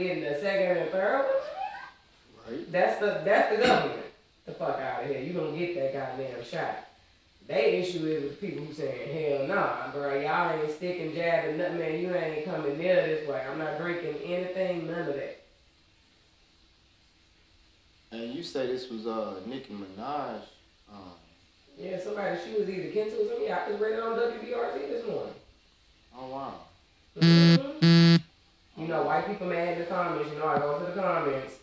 [0.00, 2.54] getting the second and third one.
[2.56, 2.72] Right.
[2.72, 4.00] That's the that's the government.
[4.46, 5.20] The fuck out of here.
[5.20, 6.86] You don't get that goddamn shot.
[7.46, 11.78] They issue is with people who saying, hell nah, bro, y'all ain't sticking, jabbing, nothing,
[11.78, 11.98] man.
[12.00, 13.44] You ain't coming near this way.
[13.50, 15.42] I'm not drinking anything, none of that.
[18.12, 20.40] And you say this was uh Nicki Minaj.
[20.92, 21.12] Um,
[21.78, 23.52] Yeah, somebody, she was either Kentu or something.
[23.52, 25.34] I just read it on WBRT this morning.
[26.16, 26.54] oh wow.
[27.20, 28.19] hmm You
[28.90, 30.30] know, white people mad in the comments.
[30.32, 31.54] You know, I go to the comments.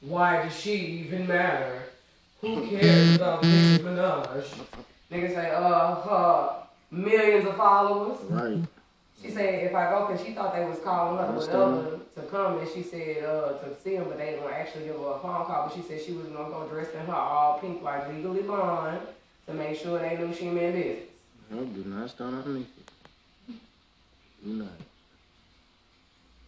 [0.00, 1.82] Why does she even matter?
[2.40, 4.44] Who cares about Nicki Minaj?
[5.10, 8.18] Niggas say, uh, her millions of followers.
[8.28, 8.62] Right.
[9.22, 12.58] She said if I go, cause she thought they was calling her whatever to come,
[12.58, 15.46] and she said uh, to see him, but they didn't actually give her a phone
[15.46, 15.68] call.
[15.68, 19.00] But she said she was gonna go dressed in her all pink, like legally blonde,
[19.46, 21.08] to make sure they knew she meant business.
[21.50, 23.60] No, do not start on Nicki.
[24.44, 24.68] Do not.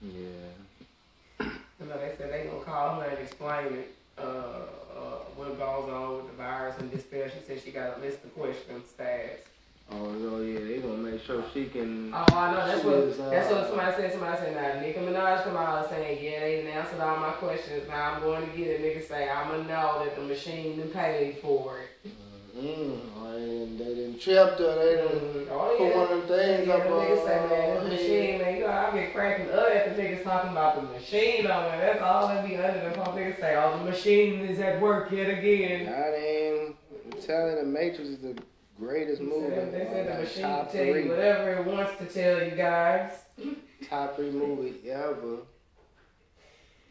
[0.02, 1.46] Yeah.
[1.80, 5.90] You know, they said they gonna call her and explain it, uh, uh, what goes
[5.90, 7.30] on with the virus and despair.
[7.30, 9.44] She said she got a list of questions stashed.
[9.90, 12.12] Oh, oh yeah, they gonna make sure she can.
[12.12, 12.66] Oh, I know.
[12.66, 12.94] That's what.
[12.94, 14.12] is, uh, that's what somebody said.
[14.12, 17.88] Somebody said, "Now Nicki Minaj come out saying, yeah, they answered all my questions.
[17.88, 21.78] Now I'm going to get it." Nigga say, "I'ma know that the machine paid for
[21.78, 22.12] it."
[22.56, 23.00] Mm,
[23.36, 24.74] and they didn't tripped her.
[24.74, 25.96] They didn't Oh put yeah.
[25.96, 26.92] one of them things yeah, up on.
[26.92, 27.92] niggas say, man, her the head.
[28.00, 31.46] machine, man, you know, I get cracking up at the niggas talking about the machine
[31.46, 31.78] on there.
[31.92, 33.16] That's all that be under the pump.
[33.16, 35.86] Niggas say, oh, the machine is at work yet again.
[35.86, 36.74] God damn,
[37.12, 38.36] I'm telling the Matrix is the
[38.78, 39.55] greatest They movie.
[39.55, 42.42] said, they said the machine top can tell three, you whatever it wants to tell
[42.44, 43.12] you guys.
[43.88, 45.36] top three movie ever.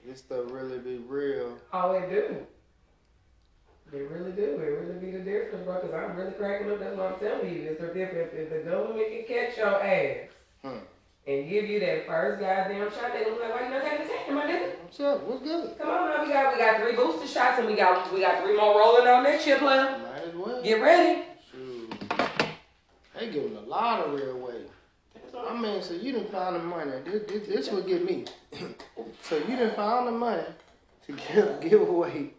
[0.06, 1.58] This stuff really be real.
[1.74, 2.38] Oh, it do.
[3.92, 4.27] They really
[5.52, 5.58] do.
[5.58, 5.80] It really be the difference, bro.
[5.80, 6.80] Cause I'm really cracking up.
[6.80, 7.62] That's what I'm telling you.
[7.70, 8.32] It's the difference.
[8.34, 10.18] If the government can catch your ass
[10.64, 10.78] Hmm.
[11.28, 14.06] and give you that first goddamn shot, they gonna be like, why you not taking
[14.08, 14.72] the second, my nigga?
[14.84, 15.24] What's up?
[15.24, 15.78] What's good?
[15.78, 18.44] Come on now, we got we got three booster shots and we got we got
[18.44, 19.98] three more rolling on next year, player.
[20.00, 20.64] Might as well.
[20.64, 21.24] Get ready.
[21.52, 21.94] Shoot.
[23.20, 24.62] They giving a lot of lottery away.
[25.38, 26.92] I mean, so you didn't find the money.
[27.06, 28.26] This, this, this would get me.
[29.22, 30.44] so you didn't find the money
[31.06, 32.32] to give, give away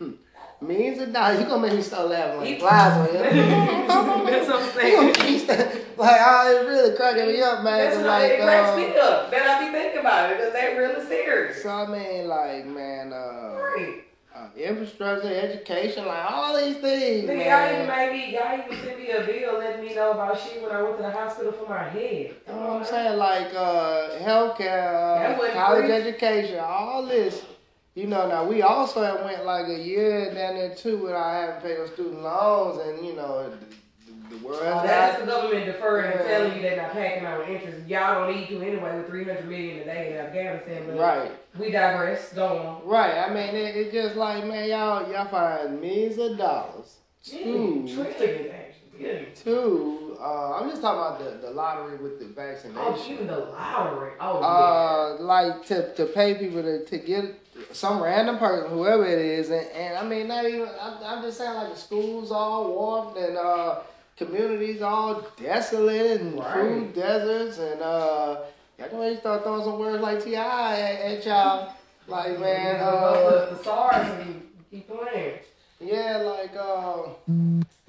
[0.60, 1.40] millions of dollars.
[1.40, 3.20] You gonna make me start laughing like flies on you.
[4.30, 4.96] That's what I'm You saying.
[4.96, 7.78] gonna keep sta- like, oh, it's really cracking me up, man.
[7.78, 9.30] That's what like, it cracks uh, me up.
[9.30, 11.62] Then I be thinking about it because they really serious.
[11.62, 14.04] so I mean, like, man, uh, Right.
[14.34, 18.12] uh, infrastructure, education, like all these things, Nigga, y'all even man.
[18.12, 20.96] me, y'all even sent me a bill letting me know about shit when I went
[20.98, 22.34] to the hospital for my head.
[22.46, 23.18] You know what I'm saying?
[23.18, 25.92] Like uh, healthcare, uh, college free.
[25.94, 27.42] education, all this.
[27.94, 31.56] You know, now we also had went like a year down there too without having
[31.56, 35.66] to pay those student loans, and you know, the, the world Oh, that's the government
[35.66, 37.88] deferring and telling you they're not paying out interest.
[37.88, 40.84] Y'all don't need to anyway with 300 million a day in Afghanistan.
[40.86, 42.32] But right, We digress.
[42.32, 42.88] Go on.
[42.88, 43.28] right.
[43.28, 46.96] I mean, it, it's just like man, y'all y'all find millions of dollars
[47.28, 49.04] Mm, to trillions, actually.
[49.04, 49.18] Yeah.
[49.44, 50.09] to.
[50.20, 52.76] Uh, I'm just talking about the, the lottery with the vaccination.
[52.78, 54.12] Oh, even the lottery.
[54.20, 57.24] Oh, uh, like to, to pay people to, to get
[57.72, 60.68] some random person, whoever it is, and, and I mean not even.
[60.80, 63.80] I'm, I'm just saying like the schools all warped and uh,
[64.16, 66.52] communities all desolate and Right.
[66.54, 68.42] food deserts and uh,
[68.78, 71.72] y'all can to start throwing some words like Ti at, at y'all.
[72.06, 75.38] Like man, Uh, the SARS and keep playing.
[75.80, 77.02] yeah, like uh,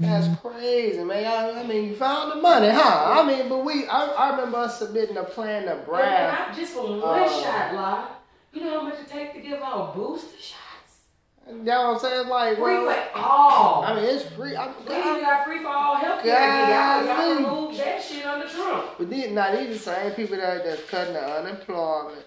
[0.02, 1.26] that's crazy, man.
[1.26, 3.22] I, I mean, you found the money, huh?
[3.22, 6.34] I mean, but we, I, I remember us submitting a plan to Brad.
[6.34, 8.08] not just for one Uh, shot, lie.
[8.54, 10.58] You know how much it takes to give out booster shots?
[11.48, 12.28] You know what I'm saying?
[12.28, 13.84] Like, Free well, for all.
[13.84, 14.56] I mean, it's free.
[14.56, 16.70] I, We even got free for all health care.
[16.70, 18.86] Y'all, y'all removed that shit under Trump.
[18.98, 22.26] but these, now these the same people that that's cutting the unemployment,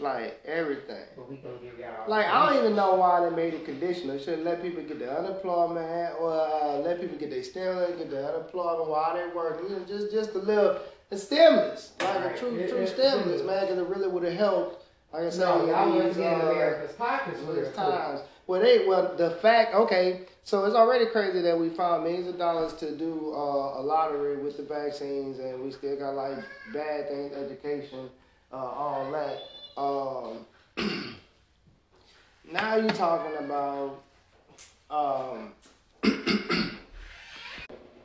[0.00, 1.04] like everything.
[1.16, 2.08] But we gonna give y'all.
[2.08, 4.18] Like I don't even know why they made it conditional.
[4.18, 8.28] Should let people get the unemployment or uh, let people get their stimulus, get the
[8.34, 9.60] unemployment while they work.
[9.62, 10.78] You know, just just a little
[11.10, 12.34] the stimulus, like Right.
[12.34, 13.42] a true It- true it's stimulus, stimulus.
[13.42, 14.84] man, because it really would have helped.
[15.12, 18.20] Like I said, No, y'all in was getting uh, America's pockets in these times.
[18.48, 22.36] Well, they well the fact okay, so it's already crazy that we found millions of
[22.36, 26.38] dollars to do uh, a lottery with the vaccines, and we still got like
[26.72, 28.10] bad things, education,
[28.52, 29.38] uh, all that.
[29.76, 30.46] Um,
[32.52, 34.02] now you're talking about
[34.90, 35.52] um,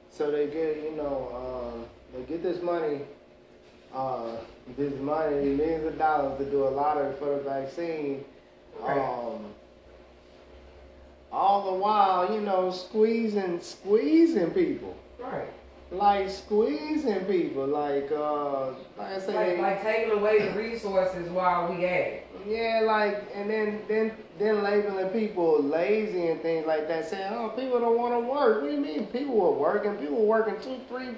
[0.09, 3.01] so they get you know um, they get this money.
[3.93, 4.37] Uh,
[4.77, 8.23] this money, millions of dollars to do a lottery for the vaccine.
[8.83, 9.45] Um,
[11.31, 14.95] all the while, you know, squeezing, squeezing people.
[15.19, 15.49] Right.
[15.91, 21.67] Like squeezing people, like uh, like I say, Like, like taking away the resources while
[21.73, 22.27] we at it.
[22.47, 27.49] yeah, like and then then then labeling people lazy and things like that, saying, oh,
[27.49, 28.61] people don't want to work.
[28.61, 29.07] What do you mean?
[29.07, 29.95] People were working.
[29.95, 31.15] People were working two, three,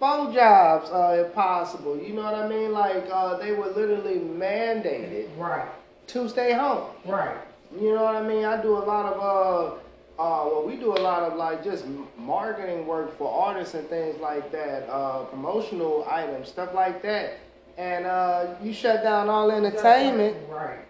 [0.00, 1.96] four jobs, uh, if possible.
[1.96, 2.72] You know what I mean?
[2.72, 5.68] Like uh, they were literally mandated Right,
[6.08, 6.88] to stay home.
[7.06, 7.36] right.
[7.80, 8.44] You know what I mean?
[8.44, 9.78] I do a lot of uh
[10.22, 11.84] uh well we do a lot of like just
[12.18, 17.38] marketing work for artists and things like that, uh promotional items, stuff like that.
[17.78, 20.84] And uh you shut down all entertainment, Right.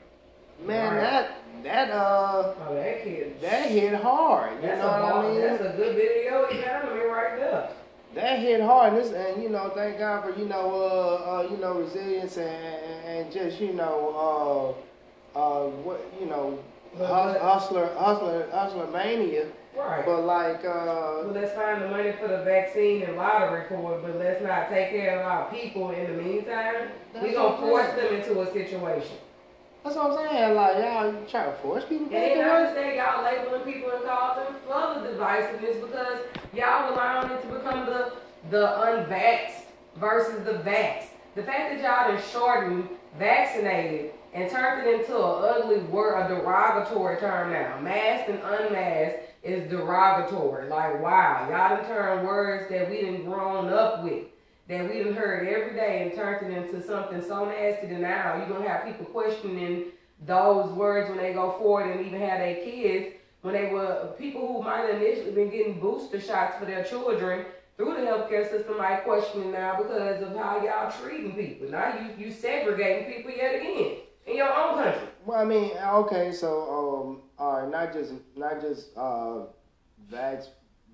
[0.66, 1.00] man, Right.
[1.02, 1.24] that
[1.68, 3.40] that uh Oh, that kid.
[3.40, 4.50] that hit hard.
[4.56, 5.40] You That's know what I mean?
[5.40, 7.68] That's a good video economy right there.
[8.14, 11.42] that hit hard and, this, and you know thank god for you know uh, uh
[11.50, 14.74] you know resilience and, and, and just you know
[15.36, 20.04] uh uh what you know But- hus- but- hustler hustler hustler mania Right.
[20.04, 24.02] but like uh But let's find the money for the vaccine and lottery for it,
[24.02, 26.90] but let's not take care of our people in the meantime.
[27.14, 29.16] We're gonna force them into a situation.
[29.82, 32.44] that's what i'm saying like y'all you try to force people And back then to
[32.44, 36.18] I work understand y'all labeling people and causing further divisiveness because
[36.52, 38.12] y'all allowing it to become the
[38.50, 39.62] the unvaxxed
[39.96, 41.04] versus the vax.
[41.34, 46.28] The fact that y'all are shortened vaccinated and turned it into an ugly word, a
[46.28, 47.78] derogatory term now.
[47.80, 50.68] Masked and unmasked is derogatory.
[50.68, 54.24] Like wow, y'all done turned words that we done grown up with.
[54.68, 58.36] That we done heard every day and turned it into something so nasty that now
[58.36, 59.86] you're gonna have people questioning
[60.24, 64.46] those words when they go forward and even have their kids when they were people
[64.46, 67.44] who might have initially been getting booster shots for their children
[67.76, 71.68] through the healthcare system might question it now because of how y'all treating people.
[71.68, 73.96] Now you you segregating people yet again
[74.26, 75.08] in your own country.
[75.26, 79.40] well i mean okay so um all right not just not just uh
[80.12, 80.46] vax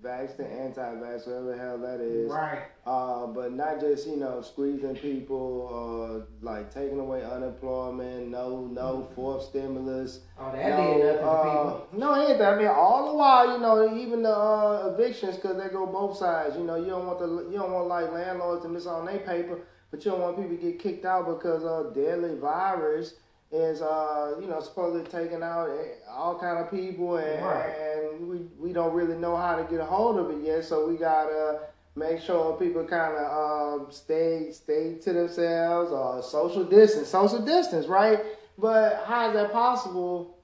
[0.04, 2.62] vax to anti-vax whatever the hell that is Right.
[2.86, 9.06] Uh, but not just you know squeezing people, uh, like taking away unemployment, no no
[9.14, 11.88] fourth stimulus, Oh, that no, did nothing to uh, people.
[11.98, 12.46] no anything.
[12.46, 16.16] I mean, all the while you know even the uh, evictions because they go both
[16.16, 16.56] sides.
[16.56, 19.18] You know you don't want the you don't want like landlords to miss on their
[19.18, 19.58] paper,
[19.90, 23.14] but you don't want people to get kicked out because of deadly virus
[23.50, 27.70] is uh you know supposedly taking out eh, all kind of people and, Right.
[27.70, 30.64] and we we don't really know how to get a hold of it yet.
[30.64, 31.60] So we gotta
[31.96, 37.86] make sure people kind of um, stay stay to themselves or social distance, social distance,
[37.86, 38.20] right?
[38.58, 40.36] But how is that possible?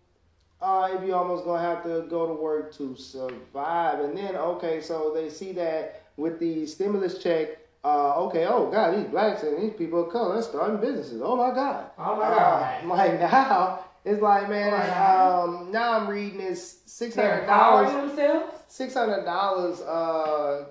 [0.62, 4.80] Uh, if you almost gonna have to go to work to survive, and then okay,
[4.80, 7.58] so they see that with the stimulus check.
[7.84, 11.20] Uh, okay, oh God, these blacks and these people of color, they're starting businesses.
[11.22, 11.90] Oh my God.
[11.98, 12.84] Oh my Uh, God.
[12.96, 18.50] like now, it's like man, Oh um, now I'm reading this six They're hundred dollars
[18.68, 20.64] six hundred dollars uh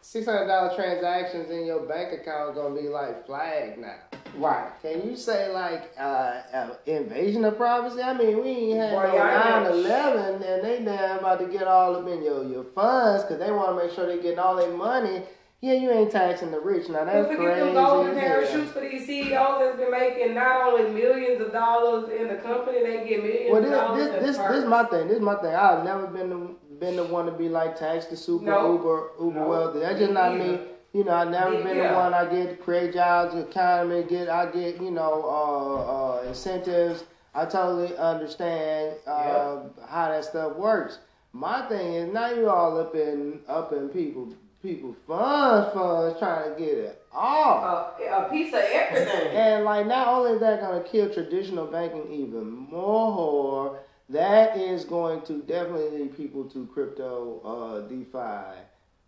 [0.00, 3.96] six hundred dollar transactions in your bank account gonna be like flagged now.
[4.36, 4.70] Right.
[4.80, 8.00] Can you say like uh, uh invasion of privacy?
[8.00, 11.66] I mean we ain't had Boy, no y'all 9-11 and they damn about to get
[11.66, 14.54] all up in your, your funds because they want to make sure they getting all
[14.56, 15.22] their money.
[15.62, 16.88] Yeah, you ain't taxing the rich.
[16.88, 17.60] Now that's forget crazy.
[17.66, 22.28] them golden parachutes for these CEOs that's been making not only millions of dollars in
[22.28, 25.08] the company, they get millions Well, of dollars this this this, this my thing.
[25.08, 25.54] This is my thing.
[25.54, 28.72] I've never been the been the one to be like tax the super No.
[28.72, 29.48] uber uber No.
[29.48, 29.80] wealthy.
[29.80, 30.44] That's just not either.
[30.44, 30.60] me.
[30.94, 32.14] You know, I've never Me been the one.
[32.14, 37.04] I get create jobs, economy, get I get you know uh, uh, incentives.
[37.34, 40.98] I totally understand uh, how that stuff works.
[41.32, 46.52] My thing is now you all up in up in people people funds funds trying
[46.52, 47.98] to get it off.
[48.00, 49.36] a, a piece of everything.
[49.36, 55.22] And like not only is that gonna kill traditional banking even more, that is going
[55.22, 58.58] to definitely lead people to crypto, uh, DeFi,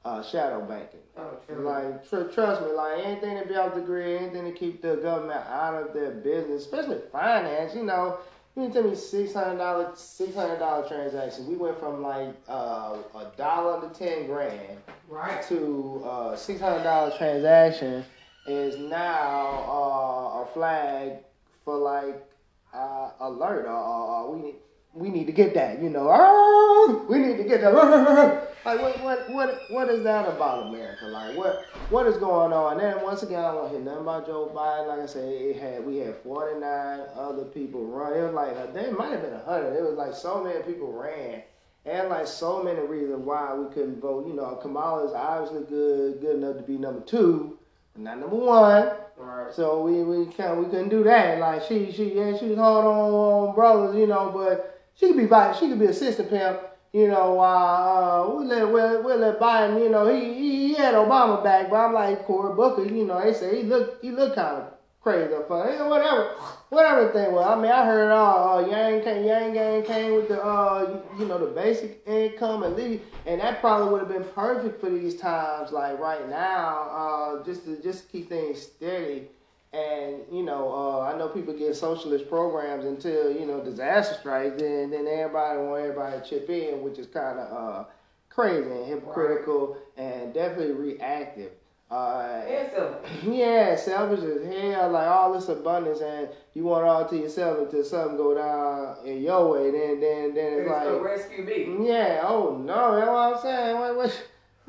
[0.04, 1.00] uh, shadow banking.
[1.16, 1.64] Oh, true.
[1.64, 4.96] Like tr- trust me, like anything to be off the grid, anything to keep the
[4.96, 7.74] government out of their business, especially finance.
[7.74, 8.18] You know,
[8.56, 11.46] you tell me six hundred dollar six hundred dollar transaction.
[11.48, 14.78] We went from like uh, a dollar to ten grand
[15.08, 15.42] right.
[15.48, 18.04] to uh, six hundred dollar transaction
[18.46, 21.18] is now uh, a flag
[21.64, 22.26] for like
[22.74, 23.66] uh, alert.
[23.66, 24.54] Uh, uh, uh, we need
[24.94, 25.82] we need to get that.
[25.82, 28.48] You know, "Ah, we need to get that.
[28.64, 31.06] Like what what what what is that about America?
[31.06, 32.72] Like what what is going on?
[32.72, 34.86] And then once again, I don't hear nothing about Joe Biden.
[34.86, 38.12] Like I said, it had we had forty nine other people run.
[38.12, 39.76] It was like uh, there might have been a hundred.
[39.76, 41.42] It was like so many people ran.
[41.84, 44.28] And like so many reasons why we couldn't vote.
[44.28, 47.58] You know, Kamala is obviously good, good enough to be number two,
[47.92, 48.92] but not number one.
[49.16, 49.52] Right.
[49.52, 51.40] So we we can't we couldn't do that.
[51.40, 55.16] Like she she yeah she was hard on, on brothers, you know, but she could
[55.16, 56.60] be she could be assistant pimp.
[56.92, 60.74] You know, while uh, we let we we let Biden, you know, he, he he
[60.74, 64.10] had Obama back, but I'm like Cory Booker, you know, they say he look he
[64.10, 65.72] look kind of crazy up front.
[65.72, 66.34] Yeah, whatever,
[66.68, 67.46] whatever the thing was.
[67.46, 68.58] I mean, I heard all.
[68.58, 72.62] Uh, Yang came, Yang Gang came with the uh, you, you know, the basic income
[72.62, 76.88] and leave, and that probably would have been perfect for these times, like right now,
[76.90, 79.28] uh, just to just keep things steady.
[79.72, 84.60] And you know, uh, I know people get socialist programs until you know disaster strikes,
[84.60, 87.84] and then everybody want everybody to chip in, which is kind of uh,
[88.28, 91.52] crazy and hypocritical and definitely reactive.
[91.90, 92.72] Uh, And
[93.34, 97.58] yeah, selfish as hell, like all this abundance, and you want it all to yourself
[97.58, 99.70] until something go down in your way.
[99.70, 101.88] Then, then, then it's it's like, rescue me.
[101.88, 103.78] yeah, oh no, that's what I'm saying.
[103.78, 104.12] Where, where,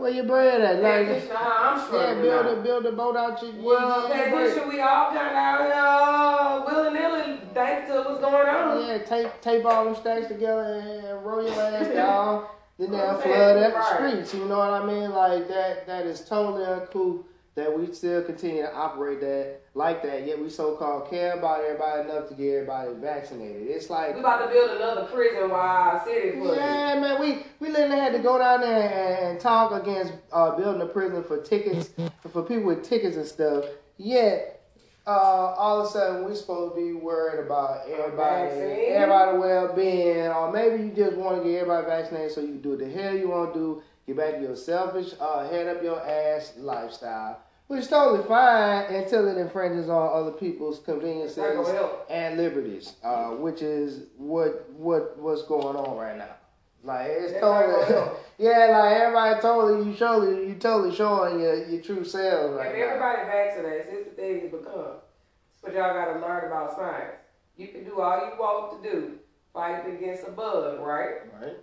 [0.04, 0.84] where your bread at?
[0.84, 2.52] Like, I'm yeah, struggling build now.
[2.52, 3.54] a build a boat out your.
[3.64, 4.30] Well, bread.
[4.30, 8.86] transition, we all kind of out here, uh, willy nilly, thanks to what's going on.
[8.86, 12.48] Yeah, tape tape all them stacks together and roll your ass down.
[12.78, 14.34] Then they'll flood at the streets.
[14.34, 15.12] You know what I mean?
[15.12, 15.88] Like that.
[15.88, 17.24] That is totally uncool.
[17.56, 20.26] That we still continue to operate that like that.
[20.26, 23.68] Yet we so called care about everybody enough to get everybody vaccinated.
[23.68, 27.46] It's like We about to build another prison while our city for yeah, man, we
[27.60, 31.24] we literally had to go down there and, and talk against uh, building a prison
[31.24, 31.92] for tickets
[32.32, 33.66] for people with tickets and stuff.
[33.98, 34.62] Yet,
[35.06, 40.28] uh, all of a sudden, we supposed to be worried about everybody, everybody well being,
[40.28, 42.90] or maybe you just want to get everybody vaccinated so you can do what the
[42.90, 46.54] hell you want to do, get back to your selfish, uh, head up your ass
[46.58, 47.40] lifestyle.
[47.68, 52.06] Which is totally fine until it infringes on other people's conveniences Not gonna help.
[52.10, 56.36] and liberties, uh, which is what what what's going on right now.
[56.84, 58.68] Like it's That's not gonna totally, yeah.
[58.78, 62.86] Like everybody totally, you surely, you totally showing your your true selves right If now.
[62.86, 64.74] everybody vaccinates, it's the thing has become.
[64.76, 67.16] That's what y'all gotta learn about science.
[67.56, 69.20] You can do all you want to do,
[69.54, 71.22] fighting against a bug, right?
[71.42, 71.58] Right.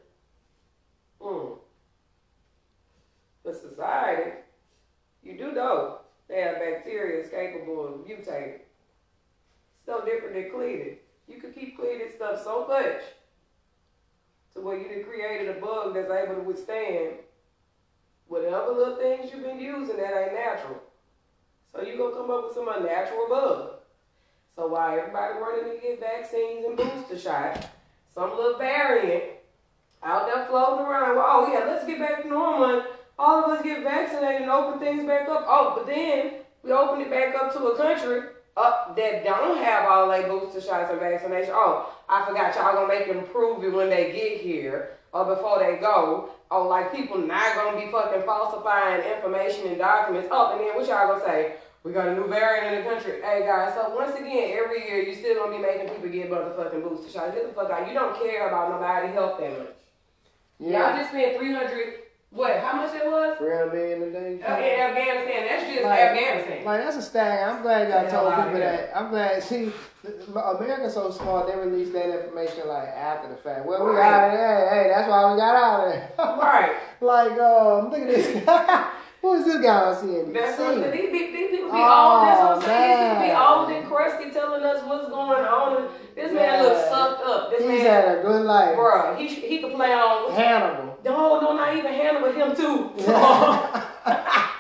[1.21, 1.53] Hmm.
[3.45, 4.33] But society,
[5.23, 8.61] you do know they have bacteria capable of mutating.
[8.61, 10.97] It's no different than cleaning.
[11.29, 13.03] You could keep cleaning stuff so much
[14.55, 17.15] to where you created a bug that's able to withstand
[18.27, 20.81] whatever little things you've been using that ain't natural.
[21.73, 23.71] So you're gonna come up with some unnatural bug.
[24.57, 27.67] So while everybody running to get vaccines and booster shots,
[28.13, 29.25] some little variant
[30.03, 31.17] out there floating around.
[31.19, 32.85] Oh yeah, let's get back to normal.
[33.21, 35.45] All of us get vaccinated and open things back up.
[35.47, 39.85] Oh, but then we open it back up to a country up that don't have
[39.85, 41.53] all their booster shots and vaccination.
[41.53, 45.59] Oh, I forgot y'all gonna make them prove it when they get here or before
[45.59, 46.31] they go.
[46.51, 50.29] Oh, like people not gonna be fucking falsifying information and documents.
[50.33, 51.57] Oh, and then what y'all gonna say?
[51.85, 53.21] We got a new variant in the country.
[53.21, 56.83] Hey guys, so once again, every year you still gonna be making people get motherfucking
[56.83, 57.35] booster shots.
[57.35, 57.87] Get the fuck out.
[57.87, 59.77] You don't care about nobody health that much.
[60.59, 60.89] Yeah.
[60.89, 62.10] Y'all just spent three hundred.
[62.33, 62.59] What?
[62.61, 63.39] How much it was?
[63.39, 64.41] Three hundred million a day.
[64.43, 65.47] Uh, in Afghanistan.
[65.49, 66.65] That's just Like- Afghanistan.
[66.65, 67.49] Like that's a stag.
[67.49, 68.91] I'm glad y'all Yeah, told people that.
[68.97, 69.43] I'm glad.
[69.43, 69.73] See,
[70.33, 71.49] America's so smart.
[71.49, 73.67] They release that information like after the fact.
[73.67, 74.09] Well, we Right.
[74.11, 74.39] got it.
[74.71, 76.11] Hey, hey, that's why we got out of there.
[76.19, 76.73] right.
[77.01, 78.91] like, um, look at this guy.
[79.23, 80.33] Who is this guy on CNBC?
[80.33, 82.29] That's what these, these, these people be Oh, old.
[82.29, 82.99] That's what I'm saying.
[83.01, 85.89] These people be old and crusty, telling us what's going on.
[86.15, 86.63] This man Yeah.
[86.63, 87.51] looks sucked up.
[87.51, 88.77] This He's man, had a good life.
[88.79, 90.33] bruh, he he could play on.
[90.33, 90.90] Hannibal.
[91.05, 92.91] No, no, not even Hannah, with him too.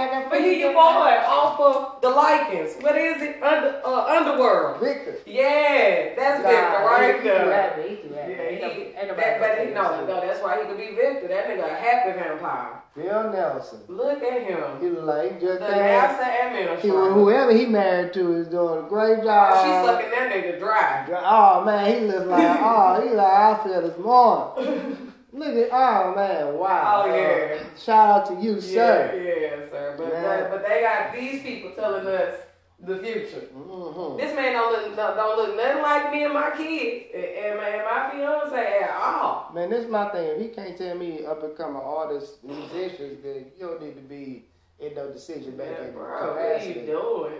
[0.00, 2.82] Shit, like I But he your boy off of the Lycans.
[2.82, 3.42] What is it?
[3.42, 4.80] Under uh, Underworld.
[4.80, 5.16] Victor.
[5.26, 7.44] Yeah, that's Victor right he- he there.
[7.44, 8.36] too happy, he too Yeah, happy.
[8.36, 10.94] he, Ain't no- ain't nobody that, but he, no, no, that's why he could be
[10.94, 11.28] Victor.
[11.28, 12.82] That nigga a happy vampire.
[12.96, 13.78] Bill Nelson.
[13.88, 14.60] Look at him.
[14.80, 15.76] He look like he just The came.
[15.76, 17.12] NASA He, administrator.
[17.12, 19.52] whoever he married to is doing a great job.
[19.54, 21.06] Oh, she sucking that nigga dry.
[21.24, 25.06] Oh man, he looks like oh he like I feel this morning.
[25.32, 27.04] Look at oh man, wow.
[27.06, 27.58] Oh, yeah.
[27.60, 29.38] Uh, shout out to you, Yeah, sir.
[29.62, 29.94] yeah, sir.
[29.96, 30.22] But, Yeah.
[30.22, 32.34] but but they got these people telling us
[32.80, 33.46] the future.
[33.52, 37.24] hmm This man don't look don't, don't look nothing like me and my kids and,
[37.24, 39.52] and my, and my fiance at all.
[39.54, 40.26] Man, this is my thing.
[40.30, 44.02] If he can't tell me up and coming artists, musicians, then you don't need to
[44.02, 44.46] be
[44.80, 47.34] in no decision making bro, what are you doing?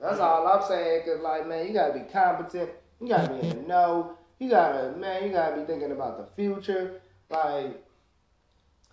[0.00, 1.02] That's all I'm saying.
[1.06, 2.70] Cause like, man, you gotta be competent.
[3.00, 4.16] You gotta be in the know.
[4.38, 7.00] You gotta, man, you gotta be thinking about the future.
[7.30, 7.82] Like,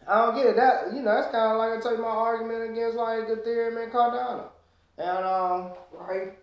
[0.07, 0.55] I don't get it.
[0.55, 3.91] That you know, that's kind of like I take my argument against like Ethereum and
[3.91, 4.45] Cardano.
[4.97, 6.37] And um, Right?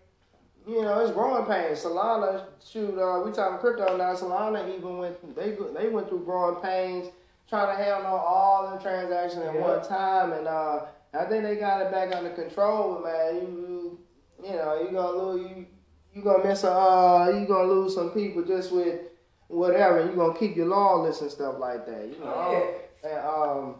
[0.66, 1.82] you know, it's growing pains.
[1.82, 4.14] Solana, shoot, uh, we talking crypto now.
[4.14, 7.08] Solana even went, they go- they went through growing pains,
[7.48, 9.60] trying to handle all the transactions at Yeah.
[9.60, 13.00] one time, and uh, I think they got it back under control.
[13.02, 13.98] But man, you,
[14.42, 15.66] you, you know, you gonna lose, you,
[16.14, 19.00] you gonna miss a, uh, you gonna lose some people just with
[19.48, 20.04] whatever.
[20.04, 22.04] You're gonna keep your lawless and stuff like that.
[22.06, 22.34] You know.
[22.34, 22.74] Oh,
[23.04, 23.74] And um,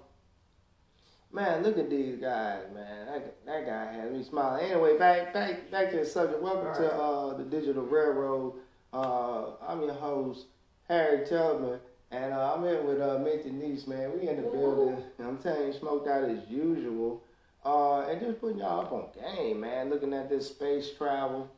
[1.32, 3.06] man, look at these guys, man.
[3.06, 4.70] That, that guy had me smiling.
[4.70, 6.42] Anyway, back back back to the subject.
[6.42, 8.54] Welcome to uh the Digital Railroad.
[8.92, 10.46] Uh, I'm your host
[10.88, 11.78] Harry Tubman,
[12.10, 14.12] and uh, I'm here with uh Minty Niece, man.
[14.18, 15.02] We in the building.
[15.18, 17.22] And I'm telling you, smoked out as usual.
[17.64, 19.90] Uh, and just putting y'all up on game, man.
[19.90, 21.50] Looking at this space travel.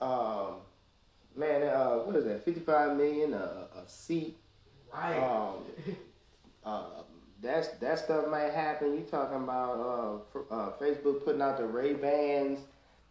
[0.00, 0.54] Um,
[1.36, 2.44] man, uh, what is that?
[2.44, 4.36] 55 million a, a seat.
[4.92, 5.18] Right.
[5.18, 5.54] Um,
[6.64, 6.84] uh,
[7.42, 8.94] that's that stuff might happen.
[8.94, 12.60] You talking about uh, uh, Facebook putting out the Ray Bans,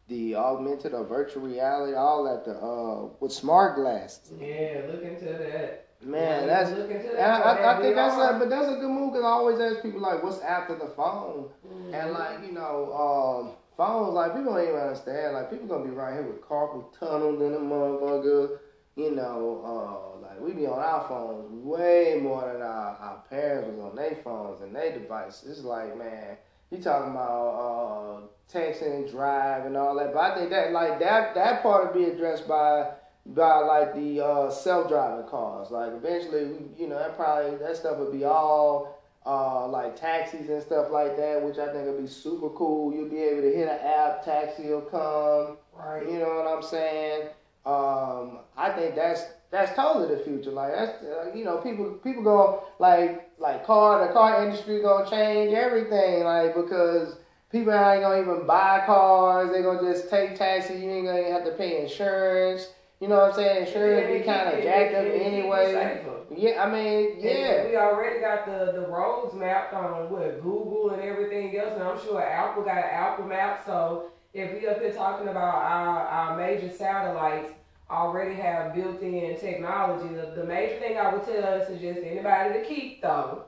[0.07, 4.31] the augmented or virtual reality, all at the uh, with smart glasses.
[4.39, 5.87] yeah, look into that.
[6.01, 6.71] Man, Yeah, that's.
[6.71, 7.19] look into that.
[7.19, 9.81] I, I, I think that's a, but that's a good move because I always ask
[9.81, 11.49] people like, what's after the phone?
[11.67, 11.93] Mhm.
[11.93, 15.33] And like you know, um, phones like people don't even understand.
[15.33, 18.59] Like people gonna be right here with carpal tunnel in the motherfucker.
[18.97, 23.69] You know, uh, like we be on our phones way more than our, our parents
[23.69, 25.59] was on their phones and their devices.
[25.59, 26.35] It's like man,
[26.71, 30.13] you talking about uh, texting, drive, and all that.
[30.13, 32.91] But I think that like that that part will be addressed by
[33.27, 35.71] by like the uh, self driving cars.
[35.71, 40.61] Like eventually, you know, that probably that stuff would be all uh, like taxis and
[40.61, 42.93] stuff like that, which I think would be super cool.
[42.93, 45.57] You'll be able to hit an app, taxi will come.
[45.73, 46.05] Right.
[46.05, 47.29] You know what I'm saying?
[47.65, 50.51] Um, I think that's that's totally the future.
[50.51, 55.09] Like that's uh, you know people people go like like car the car industry gonna
[55.09, 57.17] change everything like because
[57.51, 59.51] people ain't gonna even buy cars.
[59.51, 60.81] They're gonna just take taxis.
[60.81, 62.67] You ain't gonna have to pay insurance.
[62.99, 63.67] You know what I'm saying?
[63.67, 66.03] Insurance Yeah, be kind of jacked up anyway.
[66.35, 67.65] Yeah, I mean, And yeah.
[67.65, 71.99] We already got the, the roads mapped on what Google and everything else, and I'm
[71.99, 73.63] sure Apple got an Apple map.
[73.65, 77.51] So if we up here talking about our, our major satellites
[77.89, 82.65] already have built-in technology, the, the major thing I would tell and suggest anybody to
[82.65, 83.45] keep though,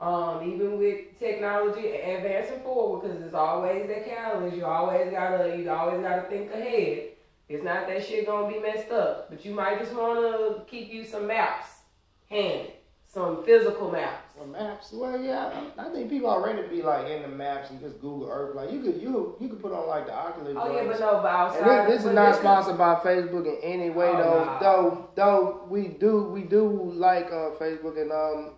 [0.00, 4.56] um, even with technology advancing forward, because it's always that catalyst.
[4.56, 7.07] You always gotta you always gotta think ahead.
[7.48, 11.04] It's not that shit gonna be messed up, but you might just wanna keep you
[11.04, 11.66] some maps
[12.28, 12.74] handy,
[13.06, 14.34] some physical maps.
[14.36, 14.92] Well, maps.
[14.92, 18.28] Well, yeah, I, I think people already be like in the maps and just Google
[18.30, 18.54] Earth.
[18.54, 20.56] Like you could you you could put on like the Oculus.
[20.60, 21.88] Oh yeah, but no, but And outside.
[21.88, 24.44] this, this is not sponsored by Facebook in any way, Oh, though.
[24.44, 24.58] nah.
[24.60, 28.50] Though, though we do, we do like uh, Facebook, and um,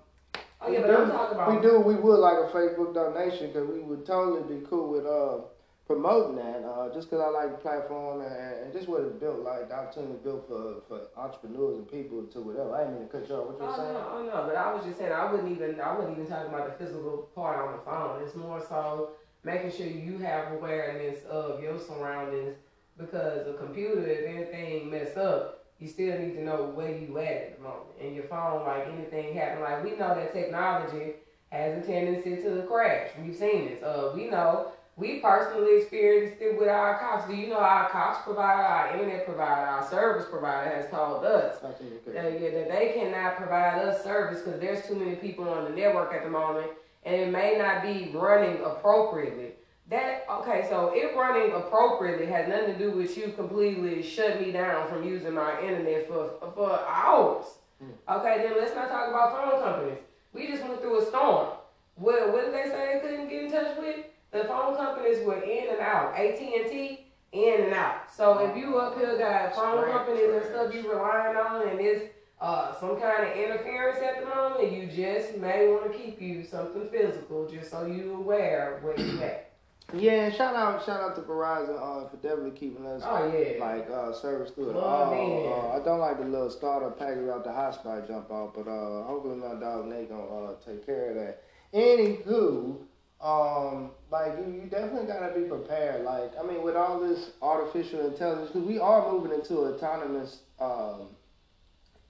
[0.63, 1.55] Oh yeah, we but do, I'm talking about.
[1.63, 5.07] we do, we would like a Facebook donation because we would totally be cool with
[5.07, 5.47] uh
[5.91, 6.63] promoting that.
[6.63, 9.75] Uh, just because I like the platform and, and just what it's built, like the
[9.75, 12.77] opportunity built for for entrepreneurs and people to whatever.
[12.77, 13.47] I didn't mean to cut you off.
[13.51, 13.95] What you Oh were saying?
[13.95, 16.47] no, oh no, but I was just saying I wouldn't even I wouldn't even talk
[16.47, 18.23] about the physical part on the phone.
[18.23, 19.11] It's more so
[19.43, 22.55] making sure you have awareness of your surroundings
[22.97, 27.33] because a computer, if anything mess up, you still need to know where you at
[27.33, 27.97] at the moment.
[28.01, 31.15] And your phone, like anything happen, like we know that technology
[31.51, 33.11] has a tendency to crash.
[33.21, 33.83] We've seen this.
[33.83, 37.27] Uh, we know we personally experienced it with our Cox.
[37.27, 41.57] Do you know our Cox provider, our internet provider, our service provider has called us
[41.65, 42.15] I think you could.
[42.15, 45.71] that, yeah, that they cannot provide us service because there's too many people on the
[45.71, 46.71] network at the moment,
[47.05, 49.53] and it may not be running appropriately.
[49.89, 54.53] That okay, so it running appropriately has nothing to do with you completely shut me
[54.53, 57.47] down from using my internet for for hours.
[57.83, 57.91] Hmm.
[58.09, 59.99] Okay, then let's not talk about phone companies.
[60.33, 61.49] We just went through a storm.
[61.97, 63.97] What what did they say they couldn't get in touch with?
[64.33, 66.15] The phone companies were in and out.
[66.15, 68.13] AT and T in and out.
[68.15, 71.81] So if you up here got phone Sprint, companies and stuff you relying on, and
[71.81, 76.21] it's uh, some kind of interference at the moment, you just may want to keep
[76.21, 79.47] you something physical, just so you aware where you at.
[79.93, 83.59] Yeah, shout out, shout out to Verizon uh, for definitely keeping us Oh yeah.
[83.65, 85.73] like uh, service through it Oh, all.
[85.75, 89.03] Uh, I don't like the little starter package out the hotspot jump off, but uh,
[89.03, 91.43] hopefully my dog Nate gonna uh, take care of that.
[91.75, 92.77] Anywho,
[93.23, 96.05] um, like you, you definitely gotta be prepared.
[96.05, 100.41] Like I mean, with all this artificial intelligence, 'cause we are moving into an autonomous
[100.61, 101.09] um,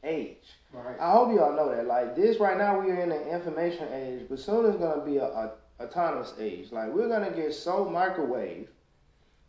[0.04, 0.38] age.
[0.72, 0.96] Right.
[1.00, 1.86] I hope y'all know that.
[1.86, 5.16] Like this right now, we are in the information age, but soon it's gonna be
[5.16, 6.70] a, a autonomous age.
[6.72, 8.68] Like we're gonna get so microwave,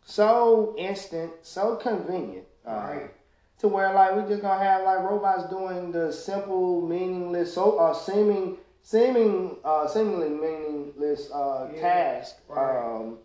[0.04, 3.10] so instant, so convenient, uh, Right.
[3.58, 7.94] to where like we're just gonna have like robots doing the simple, meaningless, so uh,
[7.94, 11.80] seeming, seeming, uh, seemingly meaningless uh, Yeah.
[11.80, 12.36] task.
[12.48, 12.76] Right.
[12.76, 13.18] Um,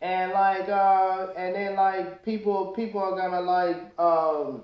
[0.00, 4.62] and like, uh, and then like people, people are gonna like um,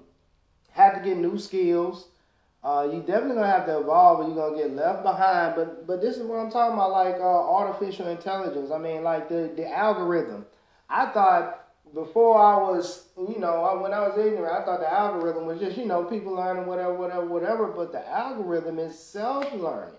[0.72, 2.08] have to get new skills.
[2.62, 5.54] Uh, you definitely gonna have to evolve, or you're gonna get left behind.
[5.54, 8.70] But but this is what I'm talking about, like uh, artificial intelligence.
[8.70, 10.46] I mean, like the the algorithm.
[10.88, 11.60] I thought
[11.92, 15.60] before I was, you know, I, when I was ignorant, I thought the algorithm was
[15.60, 17.66] just, you know, people learning whatever, whatever, whatever.
[17.68, 19.94] But the algorithm is self-learning.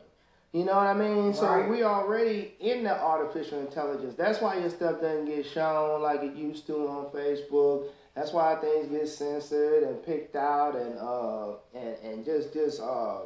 [0.55, 1.33] You know what I mean?
[1.33, 4.15] So we already in the artificial intelligence.
[4.15, 7.89] That's why your stuff doesn't get shown like it used to on Facebook.
[8.15, 13.23] That's why things get censored and picked out and uh and, and just just uh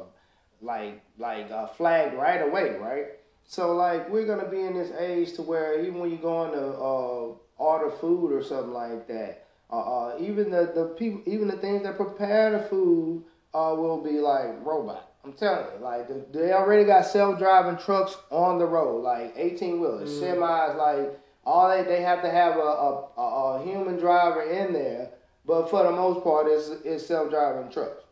[0.60, 3.06] like like uh, flagged right away, right?
[3.46, 6.50] So like we're gonna be in this age to where even when you go on
[6.50, 11.46] to uh, order food or something like that, uh, uh, even the the people, even
[11.46, 13.22] the things that prepare the food
[13.54, 15.09] uh, will be like robot.
[15.24, 19.34] I'm telling you, like the, they already got self driving trucks on the road, like
[19.36, 20.36] 18 wheelers, Mhm.
[20.38, 23.22] semis, like all they they have to have a, a, a,
[23.60, 25.10] a human driver in there,
[25.44, 28.02] but for the most part, it's it's self driving trucks.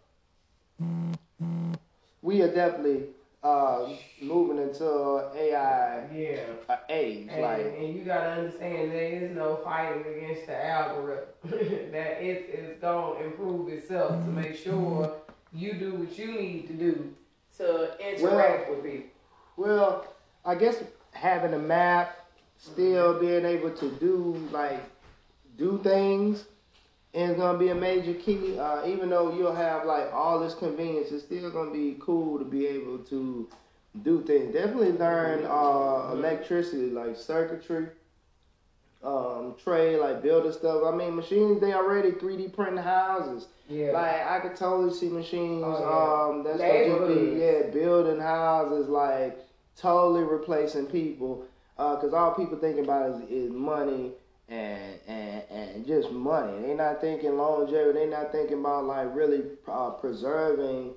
[2.20, 3.04] We are definitely
[3.42, 3.88] uh,
[4.20, 6.40] moving into AI Yeah.
[6.68, 7.74] uh, age, And, like.
[7.78, 11.24] and you gotta understand there is no fighting against the algorithm.
[11.92, 15.10] that it is gonna improve itself to make sure
[15.52, 17.14] you do what you need to do
[17.58, 19.10] to interact with people.
[19.56, 20.06] Well,
[20.44, 20.82] I guess
[21.12, 22.16] having a map,
[22.58, 24.80] still being able to do like
[25.56, 26.44] do things,
[27.12, 28.58] is gonna be a major key.
[28.58, 32.44] Uh, even though you'll have like all this convenience, it's still gonna be cool to
[32.44, 33.48] be able to
[34.02, 34.52] do things.
[34.52, 37.88] Definitely learn uh, electricity, like circuitry,
[39.02, 40.82] um, trade, like building stuff.
[40.84, 43.46] I mean, machines they already 3D printing houses.
[43.68, 43.92] Yeah.
[43.92, 45.62] Like I could totally see machines.
[45.64, 49.38] Oh, Um, that's gonna be yeah, building houses like
[49.76, 51.44] totally replacing people.
[51.78, 54.10] Uh, cause all people thinking about is, is money
[54.48, 56.60] and and and just money.
[56.62, 58.00] They not thinking longevity.
[58.00, 60.94] They not thinking about like really uh, preserving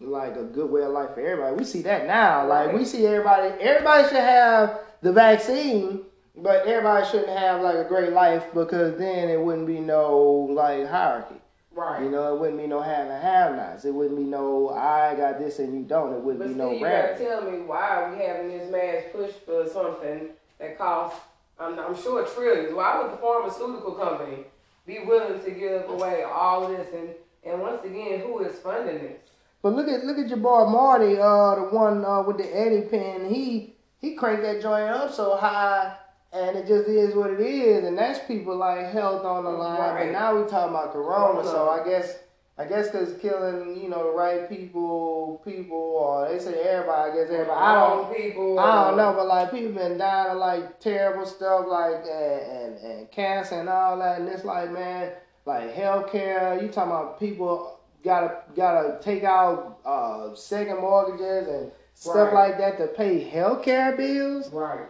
[0.00, 1.54] like a good way of life for everybody.
[1.54, 2.48] We see that now.
[2.48, 3.48] Like we see everybody.
[3.60, 6.00] Everybody should have the vaccine.
[6.36, 10.18] But everybody shouldn't have like a great life because then it wouldn't be no
[10.50, 11.36] like hierarchy.
[11.72, 12.02] right.
[12.02, 13.84] You know, it wouldn't be no have and have nots.
[13.84, 16.12] It wouldn't be no I got this and you don't.
[16.12, 19.04] It wouldn't But be no you gotta tell me why are we having this mass
[19.12, 21.20] push for something that costs,
[21.58, 22.74] I'm, I'm sure trillions.
[22.74, 24.44] Why would the pharmaceutical company
[24.86, 26.88] be willing to give away all this?
[26.92, 27.10] And,
[27.44, 29.20] and once again, who is funding this?
[29.62, 33.32] But look at look at your boy Marty, uh, the one uh, with the EpiPen.
[33.32, 35.96] He he cranked that joint up so high,
[36.34, 37.84] and it just is what it is.
[37.84, 39.78] And that's people like health on the line.
[39.78, 40.06] Right.
[40.06, 41.48] But now we talking about Corona, Corona.
[41.48, 42.18] so I guess
[42.56, 47.10] I guess because killing you know the right people, people, or they say everybody.
[47.12, 47.50] I guess everybody.
[47.60, 48.16] I don't.
[48.16, 48.58] People.
[48.58, 52.78] I don't know, but like people been dying of like terrible stuff like and, and,
[52.78, 55.12] and cancer and all that, and it's like man,
[55.46, 56.60] like healthcare.
[56.62, 62.50] You talking about people gotta gotta take out uh, second mortgages and stuff Right.
[62.50, 64.50] like that to pay healthcare bills.
[64.52, 64.86] Right.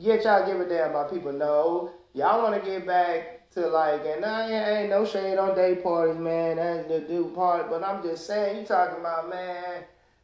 [0.00, 1.32] Yet y'all give a damn about people.
[1.32, 5.74] No, y'all want to get back to like, and I ain't, no shade on day
[5.74, 6.56] parties, man.
[6.56, 9.82] That's the do part, but I'm just saying, you talking about man.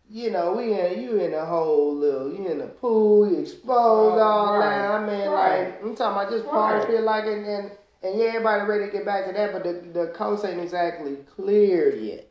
[0.09, 4.19] You know, we in you in the whole little, you in the pool, you exposed,
[4.21, 4.91] Uh, all right, that.
[4.91, 5.59] I mean, right.
[5.65, 6.53] like I'm talking about just Right.
[6.53, 7.71] party feel like and, and
[8.03, 11.17] and yeah, everybody ready to get back to that, but the the coast ain't exactly
[11.35, 12.29] clear yet.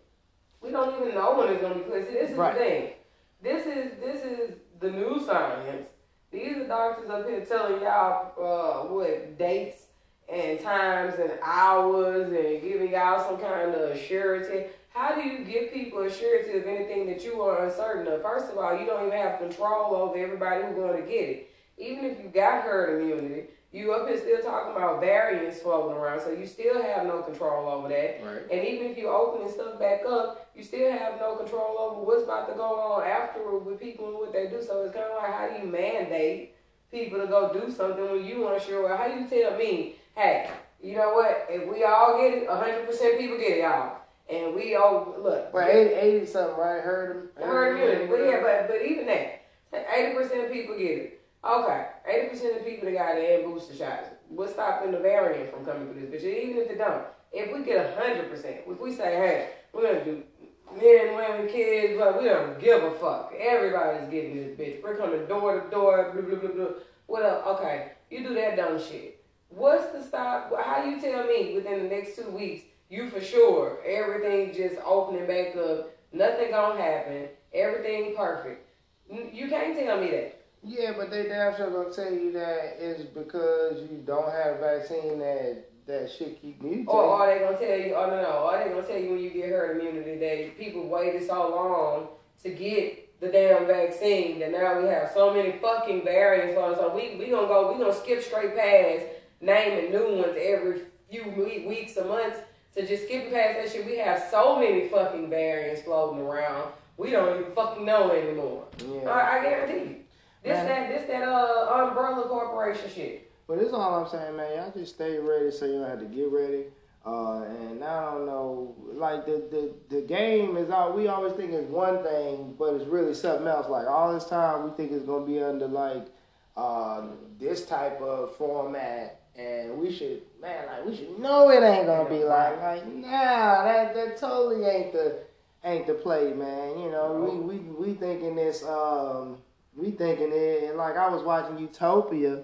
[0.61, 2.05] We don't even know when it's gonna be clear.
[2.05, 2.53] See, this is Right.
[2.53, 2.93] the thing.
[3.41, 5.87] This is this is the new science.
[6.33, 9.83] These are doctors up here telling y'all uh, what dates
[10.27, 14.65] and times and hours and giving y'all some kind of surety.
[14.89, 18.23] How do you give people a surety of anything that you are uncertain of?
[18.23, 21.51] First of all, you don't even have control over everybody who's going to get it.
[21.77, 26.21] Even if you got herd immunity, you up here still talking about variants floating around,
[26.21, 28.21] so you still have no control over that.
[28.23, 28.43] Right.
[28.51, 32.23] And even if you're opening stuff back up, you still have no control over what's
[32.23, 34.61] about to go on afterward with people and what they do.
[34.61, 36.53] So it's kind of like, how do you mandate
[36.91, 38.83] people to go do something when you unsure?
[38.83, 41.47] Well, how do you tell me, hey, you know what?
[41.49, 43.97] If we all get it, 100% people get it, y'all.
[44.29, 45.51] And we all, look.
[45.51, 46.83] Well, 80, 80 something, right?
[46.83, 47.43] Heard him.
[47.43, 48.05] Herd immunity.
[48.05, 49.41] But yeah, but, but even that,
[49.73, 51.22] 80% of people get it.
[51.45, 54.07] Okay, 80% of people that got and booster shots.
[54.29, 56.43] What's stopping the variant from coming through this bitch?
[56.49, 57.03] Even if it don't,
[57.33, 58.31] if we get 100%,
[58.65, 60.23] if we say, hey, we're gonna do
[60.71, 63.33] men, women, kids, but we don't give a fuck.
[63.37, 64.81] Everybody's getting this bitch.
[64.81, 66.75] We're coming door to door, blah, blah, blah, blah.
[67.07, 67.45] What up?
[67.59, 69.21] Okay, you do that dumb shit.
[69.49, 70.49] What's the stop?
[70.63, 75.27] How you tell me within the next two weeks, you for sure, everything just opening
[75.27, 78.65] back up, nothing gonna happen, everything perfect.
[79.11, 80.42] You can't tell me that.
[80.63, 84.59] Yeah, but they damn sure gonna tell you that it's because you don't have a
[84.59, 86.87] vaccine that that shit keep mutating.
[86.87, 87.93] Or are they gonna tell you?
[87.95, 88.29] Oh no, no.
[88.29, 92.07] Are they gonna tell you when you get herd immunity that people waited so long
[92.43, 96.75] to get the damn vaccine that now we have so many fucking variants on?
[96.75, 97.73] So we we gonna go.
[97.73, 99.05] We gonna skip straight past
[99.41, 101.29] naming new ones every few
[101.67, 102.39] weeks or months
[102.75, 103.85] to just skip past that shit.
[103.85, 106.71] We have so many fucking variants floating around.
[106.95, 108.65] We don't even fucking know anymore.
[108.77, 109.09] Yeah.
[109.09, 110.02] I, I guarantee you.
[110.43, 110.65] This man.
[110.67, 113.31] that this that uh umbrella corporation shit.
[113.47, 114.55] But this is all I'm saying, man.
[114.55, 116.65] Y'all just stay ready so you don't have to get ready.
[117.05, 121.51] Uh, and I don't know, like the, the, the game is all we always think
[121.51, 123.67] is one thing, but it's really something else.
[123.67, 126.07] Like all this time, we think it's gonna be under like
[126.55, 131.87] um, this type of format, and we should, man, like we should know it ain't
[131.87, 135.19] gonna be like, like nah, that that totally ain't the
[135.65, 136.79] ain't the play, man.
[136.79, 139.39] You know, we we we thinking this, um,
[139.75, 142.43] we thinking it, and like I was watching Utopia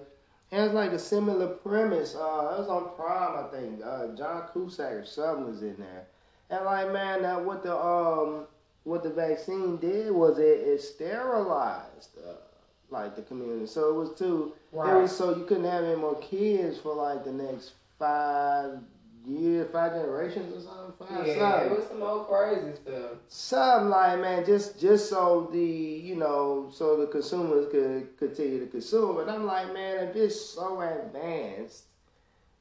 [0.52, 2.14] has like a similar premise.
[2.14, 3.80] Uh, it was on Prime, I think.
[3.84, 6.06] Uh, John Cusack or something was in there,
[6.50, 8.46] and like man, that what the um
[8.84, 12.32] what the vaccine did was it it sterilized uh,
[12.90, 13.66] like the community.
[13.66, 14.52] So it was too.
[14.72, 14.96] Right.
[14.96, 18.78] It was so you couldn't have any more kids for like the next five
[19.26, 21.06] years, five generations or something.
[21.06, 21.72] Five, yeah, something.
[21.72, 23.10] it was some old crazy stuff.
[23.28, 28.66] Something like man, just just so the you know so the consumers could continue to
[28.66, 29.16] consume.
[29.16, 31.84] But I'm like man, if it's so advanced,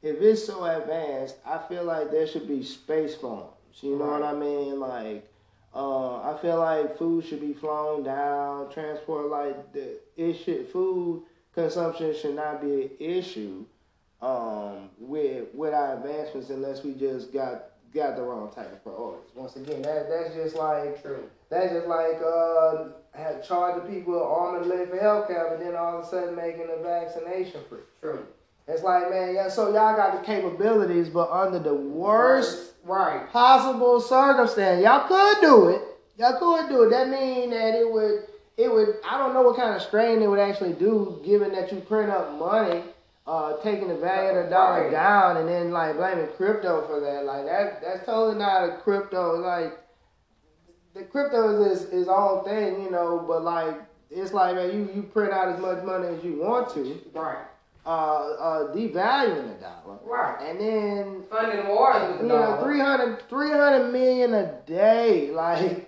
[0.02, 3.54] if it's so advanced, I feel like there should be space farms.
[3.82, 4.22] You know right.
[4.22, 4.80] what I mean?
[4.80, 5.26] Like.
[5.72, 11.22] Uh, I feel like food should be flown down, transport like the it should food
[11.54, 13.66] consumption should not be an issue
[14.22, 19.30] um, with with our advancements unless we just got got the wrong type of priorities.
[19.36, 21.30] Once again, that that's just like true.
[21.50, 26.00] That's just like uh, had charging people arm and leg for healthcare, but then all
[26.00, 27.80] of a sudden making the vaccination free.
[28.02, 28.26] True.
[28.68, 34.00] It's like, man, yeah, so y'all got the capabilities, but under the worst right possible
[34.00, 35.82] circumstance, y'all could do it.
[36.18, 36.92] Y'all could do it.
[36.92, 38.26] That mean that it would,
[38.58, 38.98] it would.
[39.10, 42.12] I don't know what kind of strain it would actually do, given that you print
[42.12, 42.84] up money
[43.30, 47.26] uh, taking the value of the dollar down and then like blaming crypto for that.
[47.26, 49.38] Like that that's totally not a crypto.
[49.38, 49.80] Like
[50.96, 53.24] the crypto is is own thing, you know.
[53.28, 53.76] But like
[54.10, 57.00] it's like man, you you print out as much money as you want to.
[57.14, 57.46] Right.
[57.86, 60.00] Uh, uh, devaluing the dollar.
[60.04, 60.50] Right.
[60.50, 62.58] And then funding wars with the you dollar.
[62.58, 65.86] know 300, 300 million a day, like.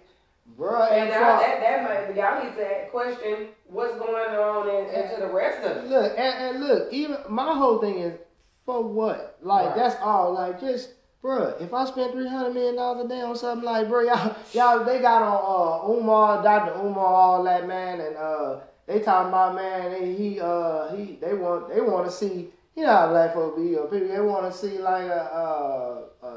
[0.57, 4.85] Bro, and, and now that that might y'all need to question what's going on in,
[4.93, 5.89] into the rest of it.
[5.89, 8.19] Look, and, and, look, even my whole thing is
[8.65, 9.37] for what?
[9.41, 9.75] Like right.
[9.75, 10.33] that's all.
[10.33, 10.89] Like just,
[11.21, 14.35] bro, if I spend three hundred million dollars a day on something like, bro, y'all,
[14.53, 19.29] y'all, they got on uh, Umar, Doctor Umar, all that man, and uh, they talking
[19.29, 22.49] about man, they, he, uh, he, they want, they want to see.
[22.75, 26.01] You know how black folks be, or people, they want to see like a, uh,
[26.23, 26.27] a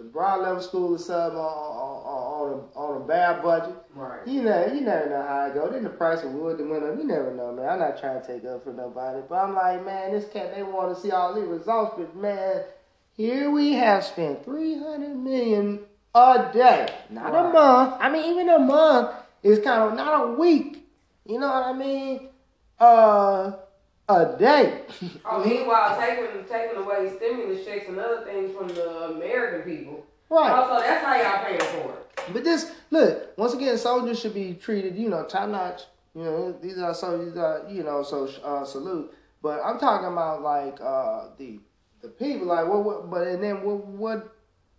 [0.00, 3.76] LeBron level school or something on, on, on, a, on a bad budget.
[3.94, 4.26] Right.
[4.26, 5.68] You know, you never know how it go.
[5.70, 6.96] Then the price of wood went up.
[6.96, 7.68] You never know, man.
[7.68, 10.62] I'm not trying to take up for nobody, but I'm like, man, this cat they
[10.62, 12.62] want to see all these results, but man,
[13.14, 15.80] here we have spent three hundred million
[16.14, 17.50] a day, not right.
[17.50, 17.96] a month.
[18.00, 20.88] I mean, even a month is kind of not a week.
[21.26, 22.28] You know what I mean?
[22.80, 23.52] Uh,
[24.20, 24.82] a day.
[25.24, 30.06] oh, meanwhile, taking taking away stimulus checks and other things from the American people.
[30.28, 30.50] Right.
[30.50, 32.32] Also, that's how y'all paying for it.
[32.32, 35.82] But this, look, once again, soldiers should be treated, you know, top notch.
[36.14, 39.12] You know, these are soldiers, are, you know, so uh, salute.
[39.42, 41.58] But I'm talking about like uh, the
[42.00, 44.36] the people, like what, what, but and then what, what,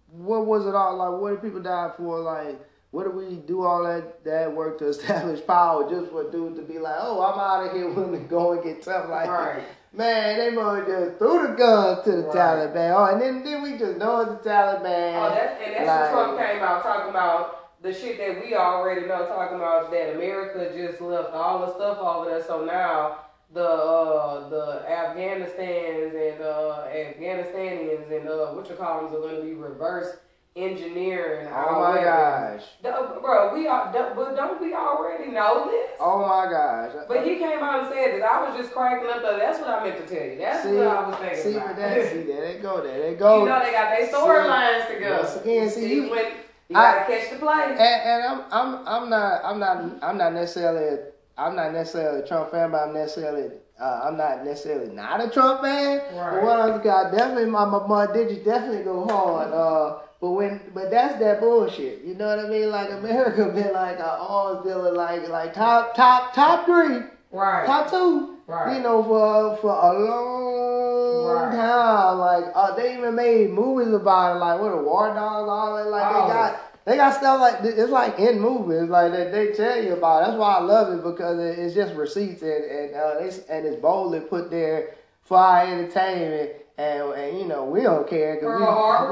[0.09, 1.21] what was it all like?
[1.21, 2.19] What did people die for?
[2.19, 2.59] Like,
[2.93, 6.61] what do we do all that that work to establish power just for dude to
[6.61, 9.55] be like, oh, I'm out of here, willing to go and get something like right.
[9.55, 9.97] that.
[9.97, 12.35] Man, they mother just threw the guns to the right.
[12.35, 12.93] Taliban.
[12.95, 15.13] Oh, and then, then we just know it's the Taliban.
[15.17, 18.55] Oh, that's and that's like, when Trump came out talking about the shit that we
[18.55, 22.43] already know, talking about that America just left all the stuff over there.
[22.43, 29.15] So now the uh, the Afghanistans and uh, Afghanistanians and uh, what you call them
[29.15, 30.17] are going to be reversed
[30.55, 31.47] engineering.
[31.47, 32.61] Oh my gosh.
[32.81, 35.97] bro, we are, but don't we already know this?
[35.99, 36.91] Oh my gosh.
[37.07, 38.23] But he came out and said this.
[38.23, 39.37] I was just cracking up though.
[39.37, 40.37] That's what I meant to tell you.
[40.37, 41.39] That's see, what I was thinking.
[41.39, 41.75] See, about.
[41.75, 43.39] that, see, there they go, there they go.
[43.43, 45.17] You know they got their storylines to go.
[45.17, 46.25] Once again, see, see you, when
[46.69, 47.63] you gotta I, catch the play.
[47.71, 51.03] And, and I'm, I'm, I'm not, I'm not, I'm not necessarily,
[51.37, 53.49] I'm not necessarily a Trump fan, but I'm necessarily
[53.81, 56.31] uh, I'm not necessarily not a Trump fan, right.
[56.31, 59.51] but what I definitely my my, my digits definitely go hard.
[59.51, 62.01] Uh, but when, but that's that bullshit.
[62.05, 62.69] You know what I mean?
[62.69, 66.99] Like America been like a arms dealer, like like top top top three,
[67.33, 67.65] right?
[67.65, 68.77] Top two, right?
[68.77, 71.55] You know, for for a long right.
[71.57, 72.19] time.
[72.19, 75.89] Like uh, they even made movies about it, like what a war dogs, all that.
[75.89, 76.27] Like oh.
[76.27, 79.91] they got they got stuff like it's like in movies, like that they tell you
[79.91, 80.25] about.
[80.25, 83.81] That's why I love it because it's just receipts and and uh, they, and it's
[83.81, 88.59] boldly put there for our entertainment and, and you know we don't care because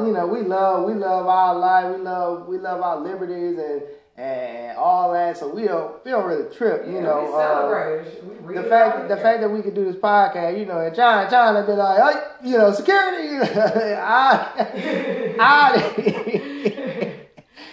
[0.02, 3.58] we, you know, we love we love our life, we love we love our liberties
[3.60, 3.82] and
[4.18, 5.38] and all that.
[5.38, 7.34] So we don't we don't really trip, you Yeah, know.
[7.34, 8.04] uh.
[8.42, 11.30] Read the fact the fact that we could do this podcast, you know, and China
[11.30, 13.46] China be like, oh, you know, security, you know,
[14.04, 15.78] I, I.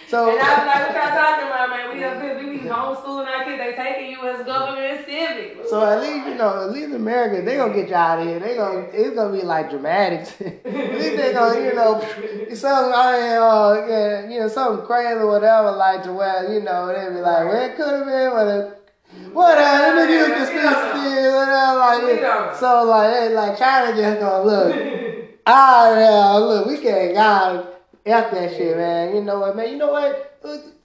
[0.07, 1.97] so And I was like, what y'all talking about, man?
[1.97, 2.28] We up be
[2.69, 3.57] homeschooling our kids.
[3.57, 5.67] They taking you as government civic.
[5.67, 8.39] So at least you know, at least America, they gonna get you out of here.
[8.39, 10.31] They gonna, it's gonna be like dramatics.
[10.41, 11.99] at least they gonna, you know,
[12.55, 16.61] something, I mean, uh, yeah, you know, something crazy or whatever, like to where, you
[16.61, 20.39] know, they be like, well, it could have been, but it, whatever, let me get
[20.39, 25.97] this, We don't this, whatever, like, so like, they, like China just gonna look, ah,
[25.97, 27.67] yeah, look, we can't, God,
[28.05, 29.15] F that shit, man.
[29.15, 29.69] You know what, man?
[29.69, 30.39] You know what?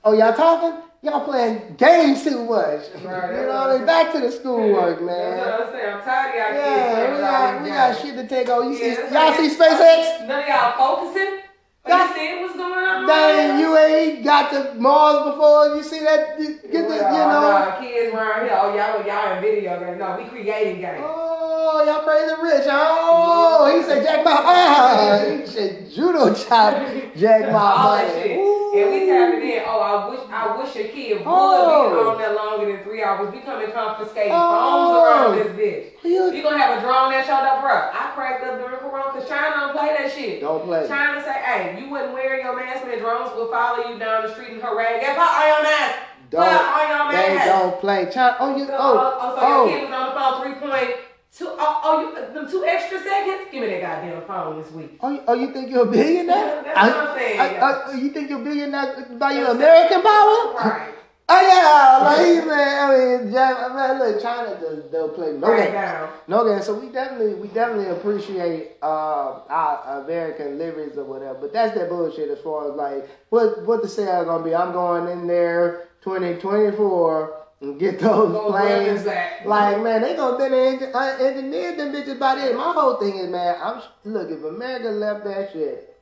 [0.05, 0.84] Oh, y'all talking?
[1.05, 2.81] Y'all playing games too much.
[3.05, 3.85] Right, you know what I mean?
[3.87, 5.37] Back to the schoolwork, man.
[5.37, 5.95] That's what I'm saying.
[5.95, 8.71] I'm tired of y'all Yeah, we got, we got shit to take over.
[8.71, 10.27] You Yeah, see, y'all like- see SpaceX?
[10.27, 11.39] None of y'all focusing?
[11.87, 13.07] Y'all- see what's going on?
[13.07, 15.77] Dang, you ain't got to Mars before.
[15.77, 16.41] You see that?
[16.41, 17.51] You Get the, you Well, know.
[17.51, 18.59] nah, kids around here.
[18.59, 19.99] Oh, y'all, y'all in video games.
[19.99, 21.03] No, we creating games.
[21.05, 22.67] Oh, y'all crazy rich.
[22.71, 24.31] Oh, he said Jack Ma.
[24.43, 26.81] Ah, he said judo chop
[27.17, 27.59] Jack Ma.
[27.59, 28.23] all that money.
[28.23, 28.39] shit.
[28.75, 29.63] And we tapping in.
[29.67, 31.91] Oh, I wish I wish your kid would Oh.
[31.91, 33.33] be on there longer than three hours.
[33.33, 34.51] We coming confiscating Oh.
[34.51, 36.09] phones around this oh.
[36.11, 36.35] bitch.
[36.35, 37.71] You gonna have a drone that showed up, bro.
[37.73, 40.41] I cracked up during Corona because China don't play that shit.
[40.41, 40.87] don't play.
[40.89, 44.23] China say, hey, you wouldn't wear your mask when the drones will follow you down
[44.25, 45.01] the street and harass.
[45.01, 45.95] Get put on your mask.
[46.31, 46.43] Don't.
[46.43, 48.09] on your They don't play.
[48.13, 48.37] China.
[48.41, 48.67] Oh, you.
[48.67, 48.99] So, Oh.
[48.99, 49.69] oh, oh, so your oh.
[49.69, 49.85] kid Oh.
[49.87, 50.91] was on the phone three point
[51.37, 51.47] two.
[51.49, 53.49] Oh, oh, you them two extra seconds.
[53.51, 54.99] Give me that goddamn phone this week.
[55.01, 56.63] Oh, you, oh, you think you're a billionaire?
[56.65, 60.55] That's what I'm saying, I- I- you think you're a billionaire by your American power?
[60.55, 60.91] Right.
[61.27, 62.91] Oh yeah, like man.
[62.91, 66.11] I mean, Jack, man, look, China does they'll play no Right games, down.
[66.29, 66.67] no games.
[66.67, 71.39] So we definitely, we definitely appreciate uh, our American liberties or whatever.
[71.41, 74.55] But that's that bullshit as far as like what what the sale gonna be.
[74.55, 79.05] I'm going in there 2024 and get those Those planes.
[79.45, 82.57] Like man, they gonna then uh, engineer them bitches by then.
[82.57, 85.97] My whole thing is man, I'm look if America left that shit,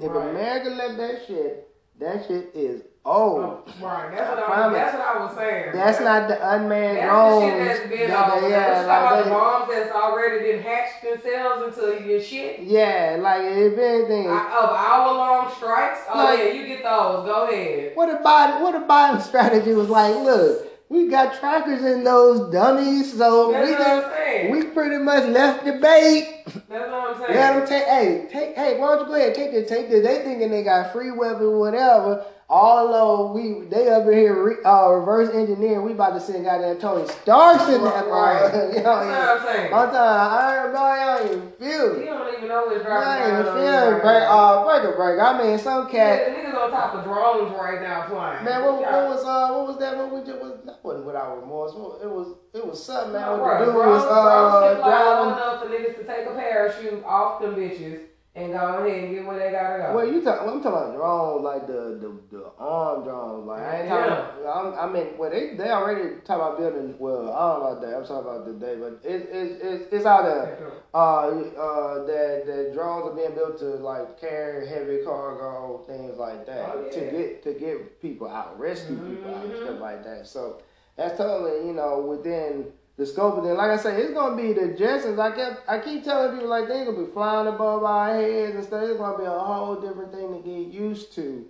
[0.00, 0.28] if Right.
[0.30, 1.68] America left that shit,
[2.00, 3.40] that shit is old.
[3.40, 4.10] Oh, right.
[4.14, 4.78] That's what, I, Promise.
[4.78, 5.70] that's what I was saying.
[5.72, 7.40] That's not the unmanned That's drones.
[7.40, 11.78] the shit that's been that yeah, about like the bombs that's already been hatched themselves
[11.78, 12.60] into your shit.
[12.60, 16.00] yeah, like if anything, I- Of hour long strikes.
[16.12, 17.24] Oh Like- yeah, you get those.
[17.26, 17.92] Go ahead.
[17.94, 20.14] what a Biden, what a Biden strategy was like.
[20.16, 25.64] Look, we got trackers in those dummies, so That's we just we pretty much left
[25.64, 26.44] the bait.
[26.46, 27.34] That's what I'm saying.
[27.34, 27.84] Let them take.
[27.84, 28.54] Hey, take.
[28.56, 29.68] Hey, why don't you go ahead take this?
[29.68, 30.06] Take this.
[30.06, 32.24] They thinking they got free weapon, whatever.
[32.50, 36.78] Although we they up in here re, uh, reverse engineering, we about to send goddamn
[36.78, 38.40] Tony Starks in that Right.
[38.40, 39.74] mother- you know, That's what I'm saying.
[39.74, 42.06] I'm telling you, I ain't boy, I don't even feel He it.
[42.06, 43.92] don't even know what's I dropping ain't down even feel it.
[43.92, 45.20] right Break, uh, break a break.
[45.20, 46.24] I mean, some Yeah, cat.
[46.24, 48.44] the niggas on top of drones right now flying.
[48.44, 48.96] Man, what, Yeah.
[48.96, 49.96] what was uh what was that?
[49.98, 51.74] What we just was that wasn't without remorse.
[51.74, 53.22] What- It was it was something man.
[53.28, 55.32] No, What bro, the dude was uh can fly low driving.
[55.36, 58.00] enough for niggas to take a parachute off them bitches
[58.38, 59.96] and go ahead and get where they gotta go.
[59.96, 63.46] Well, you talk, well, I'm talking about drones, like the the, the arm drones.
[63.46, 64.42] Like I ain't talking.
[64.42, 66.94] About, I'm, I mean, well, they they already talking about building.
[66.98, 67.96] Well, I don't know about that.
[67.96, 70.72] I'm talking about today, but it, it, it it's out there.
[70.94, 76.46] Uh, uh, that that drones are being built to like carry heavy cargo, things like
[76.46, 80.26] that, Oh, to get to get people out, rescue people out, and stuff like that.
[80.26, 80.62] So
[80.96, 83.54] that's totally you know within the scope of it.
[83.54, 85.18] Like I say, it's gonna be the Jetsons.
[85.20, 88.64] I kept I keep telling people like they're gonna be flying above our heads and
[88.64, 88.82] stuff.
[88.82, 91.46] It's gonna be a whole different thing to get used to.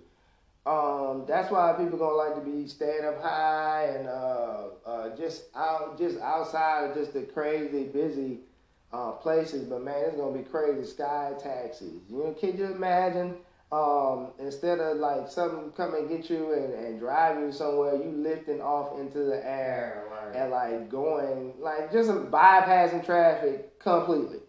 [0.65, 5.45] Um, that's why people gonna like to be staying up high and uh, uh, just
[5.55, 8.41] out, just outside of just the crazy busy
[8.93, 9.63] uh, places.
[9.63, 12.03] But man, it's gonna be crazy sky taxis.
[12.09, 13.35] You know, can you imagine?
[13.71, 18.11] Um, instead of like something come and get you and, and drive you somewhere, you
[18.11, 24.39] lifting off into the air and like going like just bypassing traffic completely.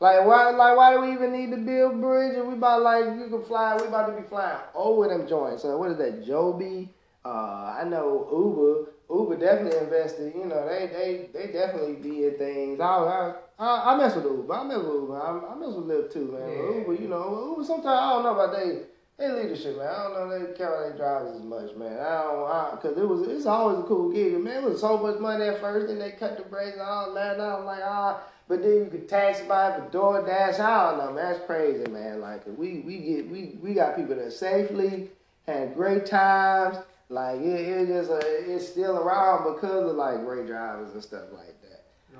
[0.00, 2.44] Like why like why do we even need to build bridges?
[2.44, 5.62] we about like you can fly we about to be flying over them joints.
[5.62, 6.90] So what is that, Joby?
[7.24, 8.92] Uh I know Uber.
[9.10, 12.78] Uber definitely invested, you know, they they they definitely did things.
[12.80, 14.52] I I I, I mess with Uber.
[14.52, 15.16] I mess with Uber.
[15.20, 16.40] I, I mess with Lyft too, man.
[16.48, 16.78] Yeah.
[16.80, 18.82] Uber, you know, Uber sometimes I don't know about they
[19.18, 19.88] they leadership, man.
[19.88, 21.98] I don't know they their drivers as much, man.
[21.98, 24.38] I don't, I, cause it was, it's always a cool gig.
[24.38, 27.12] Man, it was so much money at first, then they cut the brakes and all
[27.14, 27.34] that.
[27.34, 30.60] And I was like, ah, but then you could tax by for DoorDash.
[30.60, 31.32] I don't know, man.
[31.32, 32.20] That's crazy, man.
[32.20, 35.10] Like we, we get, we, we got people that safely
[35.46, 36.78] had great times.
[37.08, 41.24] Like it, it just, uh, it's still around because of like great drivers and stuff
[41.32, 41.67] like that.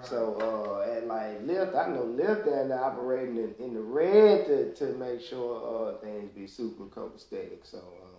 [0.03, 4.75] So uh, and like Lyft, I know Lyft and operating in, in the red to,
[4.75, 7.65] to make sure uh, things be super copacetic.
[7.65, 8.19] So uh,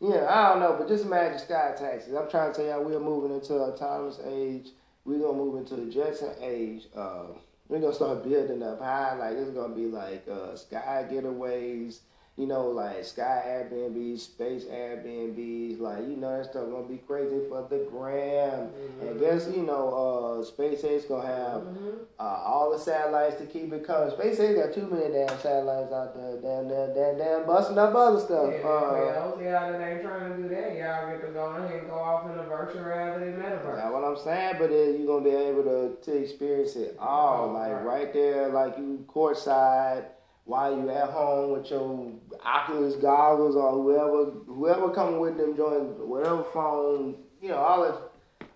[0.00, 2.14] yeah, I don't know, but just imagine sky taxis.
[2.14, 4.68] I'm trying to tell y'all we're moving into a autonomous age.
[5.04, 6.84] We're gonna move into the Jetson age.
[6.94, 7.26] Uh,
[7.68, 9.14] we're gonna start building up high.
[9.14, 12.00] Like it's gonna be like uh, sky getaways
[12.36, 17.40] you know, like Sky Airbnb, Space Airbnbs, like, you know, that stuff gonna be crazy
[17.48, 18.68] for the gram.
[18.68, 19.08] Mm-hmm.
[19.08, 21.90] And guess, you know, uh, SpaceX gonna have mm-hmm.
[22.20, 24.10] uh, all the satellites to keep it coming.
[24.10, 28.20] SpaceX got too many damn satellites out there, damn, damn, damn, damn busting up other
[28.20, 28.52] stuff.
[28.52, 30.76] Yeah, uh, yeah, y'all that ain't trying to do that.
[30.76, 33.76] Y'all get to go ahead and go off in the virtual reality metaverse.
[33.76, 37.48] That's what I'm saying, but then you're gonna be able to, to experience it all,
[37.48, 37.84] oh, like right.
[37.84, 40.04] right there, like you courtside
[40.46, 45.98] while you at home with your Oculus goggles or whoever whoever coming with them joint
[46.06, 47.98] whatever phone, you know, all that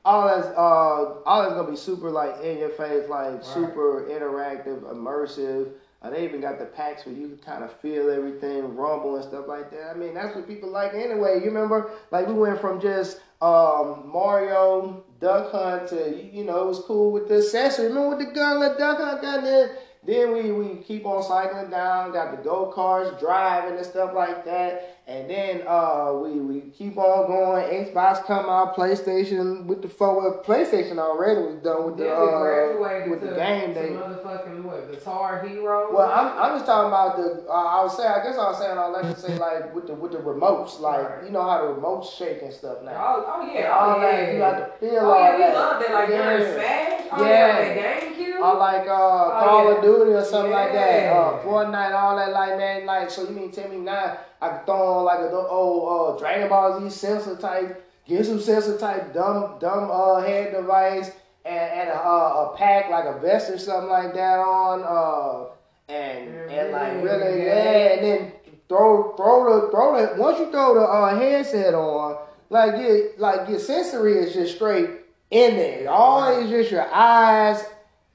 [0.05, 3.45] all that's uh all that's gonna be super like in your face, like right.
[3.45, 5.73] super interactive, immersive.
[6.03, 9.25] Uh, they even got the packs where you can kind of feel everything, rumble and
[9.25, 9.91] stuff like that.
[9.91, 11.41] I mean, that's what people like anyway.
[11.41, 16.67] You remember, like we went from just um, Mario Duck Hunt to you know it
[16.69, 17.89] was cool with the accessory.
[17.89, 21.71] Remember with the gun, the Duck Hunt gun there then we, we keep on cycling
[21.71, 24.97] down, got the go karts, driving and stuff like that.
[25.07, 27.67] And then uh, we, we keep on going.
[27.85, 30.45] Xbox come out, PlayStation with the forward.
[30.45, 33.75] PlayStation already was done with the uh, with the game.
[33.75, 35.93] They motherfucking what Guitar Hero.
[35.93, 37.45] Well, I'm, I'm just talking about the.
[37.49, 38.09] Uh, I was saying.
[38.09, 38.79] I guess I was saying.
[38.79, 41.25] I like to say like with the with the remotes, like right.
[41.25, 42.95] you know how the remotes shake and stuff now.
[42.97, 45.51] Oh, oh yeah, all oh, that you got to feel oh, yeah, that.
[45.51, 45.93] we love that.
[45.93, 46.37] Like yeah.
[46.37, 47.09] during Smash.
[47.13, 48.01] Oh, yeah, yeah.
[48.01, 48.20] GameCube.
[48.41, 49.77] Or like uh, oh, Call yeah.
[49.77, 50.59] of Duty or something yeah.
[50.59, 51.13] like that.
[51.13, 52.33] Uh, Fortnite, all that.
[52.33, 54.19] Like man, like so you mean tell me now?
[54.41, 58.41] I can throw on like a old uh, Dragon Ball Z sensor type, get some
[58.41, 61.11] sensor type dumb dumb uh, head device
[61.45, 66.29] and, and a, a, pack like a vest or something like that on, uh, and
[66.29, 66.51] mm-hmm.
[66.51, 68.33] and like really yeah, and then
[68.69, 72.17] throw throw the throw the once you throw the uh, headset on,
[72.49, 74.91] like your like your sensory is just straight
[75.31, 75.91] in there.
[75.91, 77.65] All is just your eyes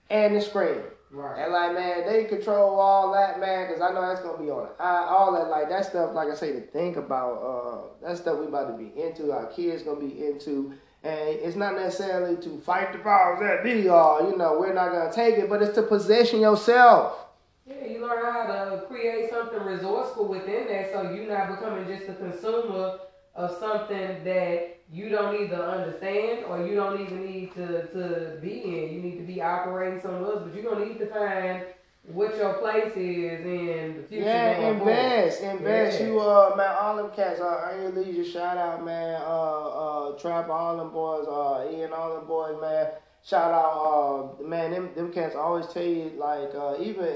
[0.10, 0.82] and the screen.
[1.12, 1.44] Right.
[1.44, 4.68] And like man, they control all that man, cause I know that's gonna be on
[4.80, 6.14] all that like that stuff.
[6.14, 9.32] Like I say, to think about uh, that stuff we about to be into.
[9.32, 13.88] Our kids gonna be into, and it's not necessarily to fight the powers that be,
[13.88, 17.18] or you know, we're not gonna take it, but it's to position yourself.
[17.66, 22.10] Yeah, you learn how to create something resourceful within that, so you're not becoming just
[22.10, 23.00] a consumer
[23.36, 28.62] of something that you don't either understand or you don't even need to, to be
[28.64, 28.94] in.
[28.94, 31.64] You need to be operating somewhere else, but you're gonna need to find
[32.08, 34.26] what your place is in the future.
[34.26, 35.58] Yeah, invest, forward.
[35.58, 36.00] invest.
[36.00, 36.06] Yeah.
[36.08, 40.18] You uh man, all them cats uh earn your leisure, shout out man, uh uh
[40.20, 42.90] Trap all them boys, uh Ian all them boys, man.
[43.24, 47.12] Shout out uh man, them them cats always tell you like uh even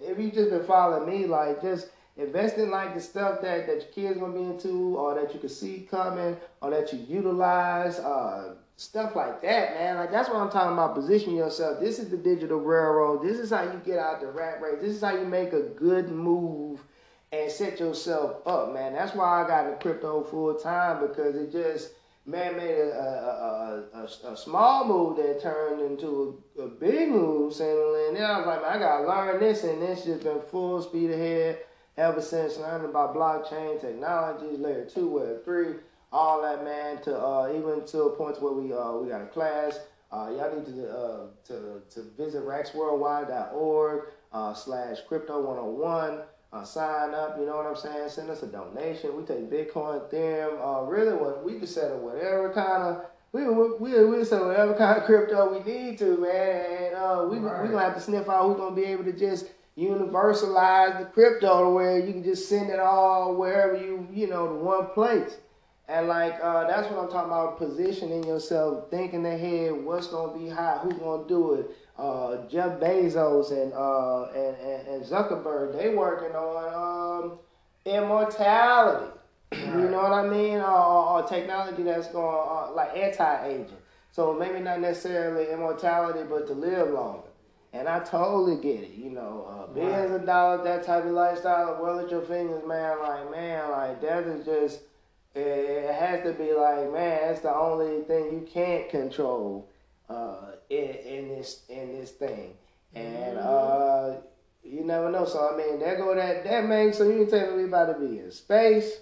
[0.00, 1.88] if you just been following me, like just
[2.18, 5.40] invest in like the stuff that, that your kids gonna be into or that you
[5.40, 9.96] can see coming or that you utilize uh, stuff like that man.
[9.96, 10.94] Like that's what i'm talking about.
[10.94, 11.80] Position yourself.
[11.80, 13.22] This is the digital railroad.
[13.22, 14.80] This is how you get out the rat race.
[14.80, 16.80] This is how you make a good move
[17.32, 18.92] and set yourself up man.
[18.94, 21.92] That's why i got into crypto full time because it just
[22.26, 28.16] man made a, a, a, a, small move that turned into a, big move and
[28.16, 31.10] then i was like man, i gotta learn this and this just been full speed
[31.10, 31.58] ahead
[31.98, 35.74] ever since learning about blockchain technologies, layer two, layer three,
[36.12, 39.26] all that man, to uh, even to a point where we uh, we got a
[39.26, 39.80] class.
[40.10, 46.20] Uh, y'all need to uh, to to visit racksworldwide.org uh, slash crypto 101.
[46.50, 48.08] Uh, sign up, you know what I'm saying?
[48.08, 49.14] Send us a donation.
[49.14, 54.04] We take Bitcoin, Ethereum, uh, really what we can settle whatever kind of we we
[54.06, 56.86] we settle whatever kind of crypto we need to, man.
[56.86, 57.62] And uh, we right.
[57.62, 59.48] we gonna have to sniff out who's gonna be able to just
[59.78, 64.48] universalize the crypto to where you can just send it all wherever you, you know,
[64.48, 65.36] to one place.
[65.86, 70.48] And like uh, that's what I'm talking about, positioning yourself, thinking ahead, what's gonna be
[70.48, 71.70] hot, who's gonna do it.
[71.96, 77.38] Uh, Jeff Bezos and, uh, and, and, and Zuckerberg, they working on um,
[77.84, 79.12] immortality.
[79.52, 80.58] You know what I mean?
[80.58, 83.78] Or technology that's going uh, like anti-aging.
[84.12, 87.27] So maybe not necessarily immortality, but to live longer.
[87.72, 90.20] And I totally get it, you know, uh, billions right.
[90.20, 94.24] of dollars, that type of lifestyle, well at your fingers, man, like, man, like, that
[94.24, 94.80] is just,
[95.34, 99.68] it, it has to be like, man, that's the only thing you can't control
[100.08, 102.54] uh, in, in this in this thing.
[102.94, 103.46] And mm-hmm.
[103.46, 104.20] uh,
[104.64, 105.26] you never know.
[105.26, 107.92] So, I mean, there go that, that man, so you can tell me we about
[107.92, 108.98] to be in space.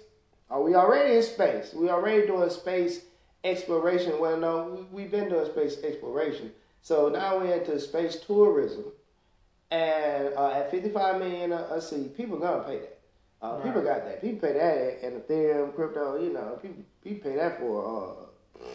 [0.49, 1.73] Are we already in space?
[1.73, 3.01] We already doing space
[3.45, 4.19] exploration.
[4.19, 6.51] Well, no, we've been doing space exploration
[6.87, 8.85] So now we're into space tourism,
[9.71, 12.99] and uh, at 55 million a, a seat, people gonna pay that.
[13.41, 13.63] Uh, Right.
[13.65, 14.21] People got that.
[14.21, 16.17] People pay that, and Ethereum, crypto.
[16.23, 18.29] You know, people people pay that for.
[18.57, 18.65] Uh,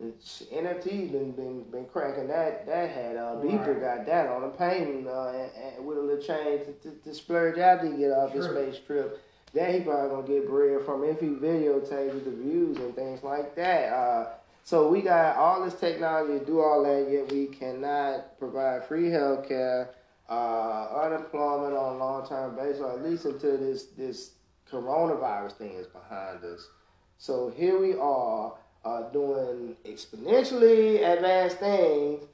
[0.00, 3.80] it's, NFTs been been been cracking that that had Uh, Beeple Right.
[3.80, 7.14] got that on a painting uh, and, and with a little change to, to, to
[7.14, 9.24] splurge after you get off his space trip.
[9.54, 13.56] That he probably gonna get bread from if he videotapes the views and things like
[13.56, 13.90] that.
[13.90, 14.26] Uh,
[14.68, 19.08] so we got all this technology to do all that, yet we cannot provide free
[19.08, 19.94] health care,
[20.28, 24.32] uh, unemployment on a long term basis, or at least until this this
[24.70, 26.68] coronavirus thing is behind us.
[27.16, 28.52] So here we are
[28.84, 32.24] uh, doing exponentially advanced things,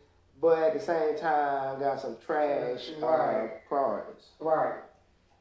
[0.40, 4.24] but at the same time got some trash uh, priorities.
[4.40, 4.80] Right.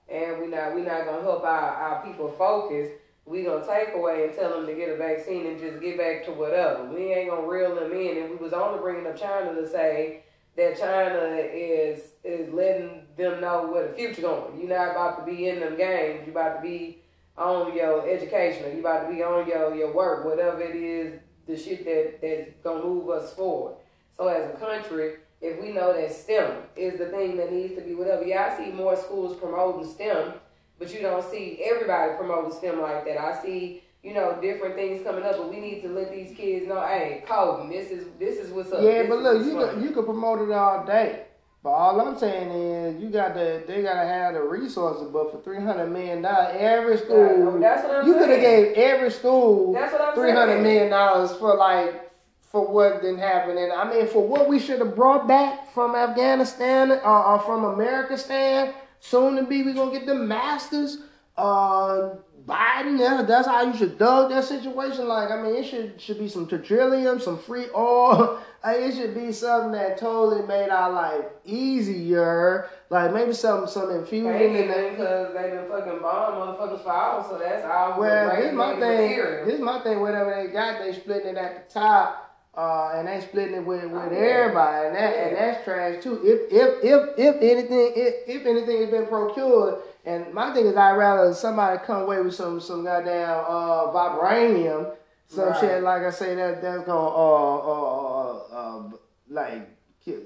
[0.10, 2.92] And we not we not gonna help our, our people focus.
[3.26, 6.26] We gonna take away and tell them to get a vaccine and just get back
[6.26, 6.86] to whatever.
[6.86, 8.18] We ain't gonna reel them in.
[8.18, 10.24] And we was only bringing up China to say
[10.58, 14.60] that China is is letting them know where the future going.
[14.60, 16.26] You're not about to be in them games.
[16.26, 17.00] You about to be
[17.38, 18.66] on your education.
[18.66, 20.26] Or you about to be on your your work.
[20.26, 23.76] Whatever it is, the shit that that's gonna move us forward.
[24.18, 27.82] So as a country, if we know that STEM is the thing that needs to
[27.82, 30.34] be whatever, yeah, I see more schools promoting STEM,
[30.80, 33.20] but you don't see everybody promoting STEM like that.
[33.20, 36.68] I see, you know, different things coming up, but we need to let these kids
[36.68, 38.82] know, hey, coding, this is this is what's up.
[38.82, 41.26] Yeah, This but look, you could, you could promote it all day.
[41.64, 45.08] But all I'm saying is, you got to they got to have the resources.
[45.14, 48.74] But for three hundred million dollars, every school, That's what I'm you could have gave
[48.76, 52.12] every school That's what I'm three hundred million dollars for like
[52.52, 53.58] for what didn't happen.
[53.58, 57.64] And I mean, for what we should have brought back from Afghanistan or, or from
[57.64, 61.00] America, stand soon to be, we gonna get the masters.
[61.36, 65.08] Uh, Biden, yeah, that's how you should dug that situation.
[65.08, 68.40] Like, I mean, it should should be some petroleum, some free oil.
[68.66, 72.70] It should be something that totally made our life easier.
[72.90, 76.94] Like maybe some some infusion Ain't in the because they been fucking bomb motherfuckers for
[76.94, 78.80] hours, so that's all well, great this my thing.
[78.80, 79.46] material.
[79.46, 80.00] This my thing.
[80.00, 83.84] Whatever they got, they splitting it at the top, uh, and they splitting it with,
[83.84, 84.18] with Oh, yeah.
[84.20, 86.20] everybody, and that and that's trash too.
[86.24, 89.76] If if if if anything, if, if anything has been procured,
[90.06, 94.96] and my thing is, I'd rather somebody come away with some some goddamn uh, vibranium,
[95.28, 95.60] some Right.
[95.60, 98.90] shit like I say that that's gonna uh uh uh, uh
[99.30, 99.68] like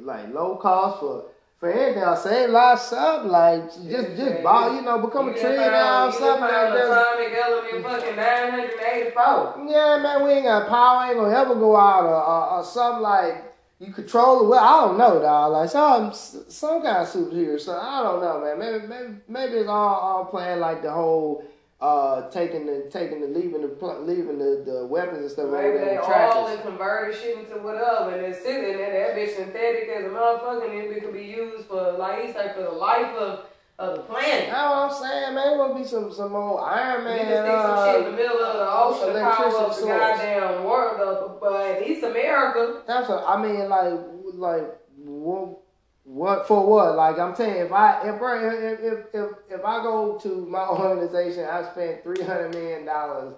[0.02, 1.26] like low cost for.
[1.60, 6.08] For anything, I'll save lots something like just just ball, you- know, become a trillionaire
[6.08, 6.86] or something like that.
[6.86, 9.66] Atomic element fucking 984.
[9.68, 11.06] Yeah, man, we ain't got power.
[11.06, 13.44] Ain't gonna ever go out or, or, or something like
[13.80, 14.50] you control it.
[14.50, 15.52] Well, I don't know, dog.
[15.54, 17.60] Like some some kind of superhero.
[17.60, 18.60] So I don't know, man.
[18.60, 21.44] Maybe maybe maybe it's all all playing like the whole
[21.80, 25.62] uh taking the taking the leaving the pl- leaving the, the weapons and stuff over
[25.62, 29.14] Maybe there they all and converted shit into whatever, and it's sitting there.
[29.14, 32.56] That bitch synthetic as a motherfucker, and it could be used for, like he said,
[32.56, 33.46] for the life of,
[33.78, 34.50] of the planet.
[34.50, 35.54] That's what I'm saying, man.
[35.54, 37.18] It want to be some some old Iron You Man.
[37.20, 39.86] can stick some shit in the Uh, middle of the ocean to power up the
[39.86, 42.82] goddamn world up, but at least America.
[42.88, 43.70] That's what I mean.
[43.70, 43.94] Like,
[44.34, 44.64] like
[45.06, 45.60] what,
[46.08, 46.96] what for what?
[46.96, 51.44] Like I'm saying, if I if if if if, if I go to my organization,
[51.46, 53.36] I spent three hundred million dollars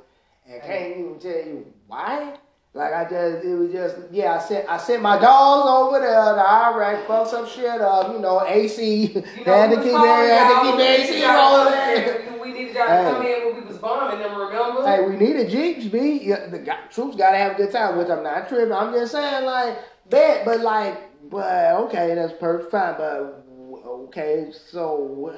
[0.48, 2.36] and can't even tell you why.
[2.76, 4.36] Like I just, it was just, yeah.
[4.36, 8.14] I sent, I sent my dogs over there to Iraq, fuck some shit up.
[8.14, 9.08] You know, AC.
[9.08, 12.40] You know, had to keep, had to keep AC rolling.
[12.40, 13.12] We needed y'all to Hey.
[13.12, 14.86] come in when we was bombing them, remember?
[14.86, 16.20] Hey, we needed Jeeps, B.
[16.26, 16.60] Yeah, the
[16.92, 18.72] troops gotta have a good time, which I'm not tripping.
[18.72, 19.76] I'm just saying, like,
[20.08, 23.46] bet, but like, but okay, that's perfect, fine, but
[23.86, 25.34] okay, so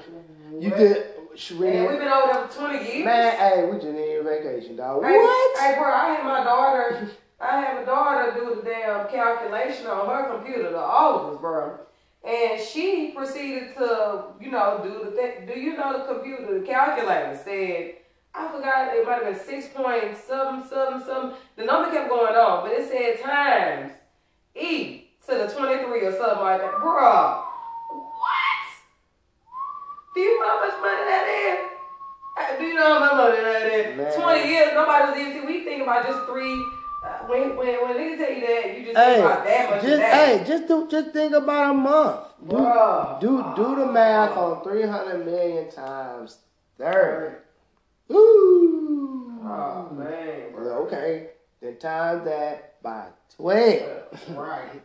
[0.59, 0.77] you What?
[0.77, 3.05] could, should we, Man, we've been over there for 20 years.
[3.05, 5.03] man, hey, we just need a vacation, dog.
[5.03, 5.59] Hey, What?
[5.59, 7.09] Hey, bro, I had my daughter.
[7.39, 11.79] I had my daughter do the damn calculation on her computer, the oldest, bro.
[12.23, 15.47] And she proceeded to, you know, do the thing.
[15.51, 17.95] Do you know the computer, the calculator said,
[18.35, 21.37] I forgot, it might have been six point something, something, something.
[21.55, 23.91] The number kept going on, but it said times
[24.55, 26.71] E to the 23 or something like that.
[26.73, 27.43] Bruh,
[27.89, 28.67] what?
[30.15, 31.67] Do you know how much money that is?
[32.37, 33.97] Uh, Do you know how much money that is?
[33.97, 34.13] Man.
[34.21, 36.53] 20 years, nobody was even, we think about just three.
[37.03, 39.81] Uh, when, when, when they tell you that, you just Hey, think about that much
[39.81, 40.13] just, that.
[40.39, 42.21] hey, just do, just think about a month.
[42.47, 43.19] Do, Bruh.
[43.19, 46.37] do, do the math on 300 million times
[46.77, 47.35] 30.
[48.11, 49.39] Ooh.
[49.43, 50.53] Oh, man.
[50.55, 51.29] Well, okay,
[51.61, 53.05] then times that by
[53.37, 54.29] 12.
[54.37, 54.81] Right.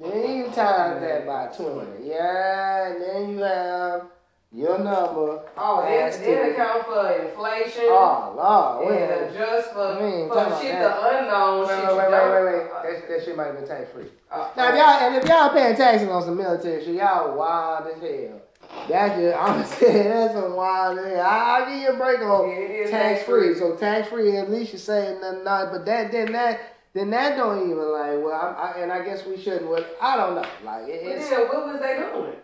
[0.00, 2.08] Then you times that by 20.
[2.08, 4.02] Yeah, and then you have
[4.50, 5.42] your number.
[5.56, 7.84] Oh, then, to- then account for inflation.
[7.86, 8.90] Oh, Lord.
[8.90, 11.00] Wait, and adjust for, for shit that.
[11.00, 11.66] the unknown.
[11.68, 12.70] Wait, wait, wait, wait, wait, wait.
[12.82, 14.06] That, that shit might have been tax free.
[14.30, 17.86] Uh, Now, if y'all and if y'all paying taxes on some military shit, y'all wild
[17.86, 18.40] as hell.
[18.88, 21.20] That's just I'm saying that's some wild as hell.
[21.26, 23.54] I, I'll give you a break on Yeah, tax free.
[23.56, 25.44] So tax free, at least you say nothing.
[25.44, 28.22] Not, but that then that then that don't even like.
[28.24, 29.68] Well, I, I, and I guess we shouldn't.
[29.68, 30.46] Well, I don't know.
[30.64, 31.28] Like it, But it's.
[31.28, 32.36] then, what was they doing?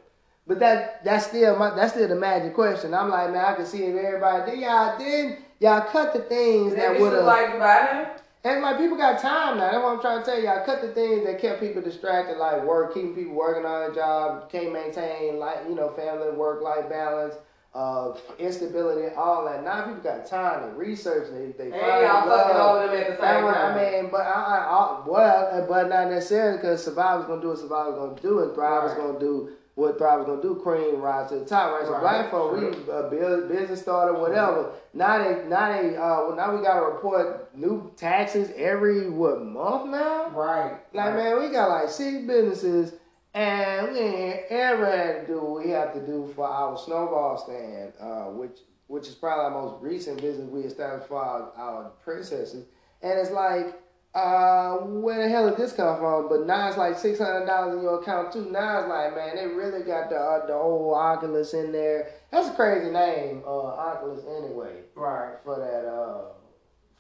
[0.47, 2.93] But that that's still my that's still the magic question.
[2.93, 6.75] I'm like, man, I can see if everybody then y'all then y'all cut the things
[6.75, 8.09] That would have like Dubai.
[8.43, 9.71] and like people got time now.
[9.71, 10.49] That's what I'm trying to tell you.
[10.49, 13.95] I cut the things that kept people distracted, like work, keeping people working on a
[13.95, 17.37] job, can't maintain like you know family work life balance,
[17.75, 19.63] uh, instability, and all that.
[19.65, 21.29] Now people got time to research.
[21.33, 22.57] They they And find y'all fucking love.
[22.57, 23.79] all of them at the same time.
[23.79, 24.57] I mean, but I, I,
[25.05, 28.93] I well, but not necessarily because survivor's gonna do what survivor's gonna do, and thriver's
[28.99, 29.07] Right.
[29.07, 30.57] gonna do what thriver's gonna do.
[30.57, 31.85] Cream rise to the top, right?
[31.87, 32.01] So Right.
[32.01, 34.73] black folk, we uh, build business starter, whatever.
[34.93, 39.91] Now they, now they, uh, well, now we gotta report new taxes every what month
[39.91, 40.29] now?
[40.31, 40.75] Right.
[40.93, 42.95] Like man, we got like six businesses,
[43.35, 47.39] and we ain't ever had to do what we have to do for our snowball
[47.39, 48.59] stand, uh, which
[48.89, 52.65] which is probably our most recent business we established for our, our predecessors.
[53.03, 53.81] And it's like,
[54.17, 56.29] uh, where the hell did this come from?
[56.29, 58.51] But now it's like six hundred dollars in your account too.
[58.51, 62.09] Now it's like, man, they really got the uh, the old Oculus in there.
[62.33, 65.35] That's a crazy name, uh, Oculus anyway, Right.
[65.45, 66.33] for that uh,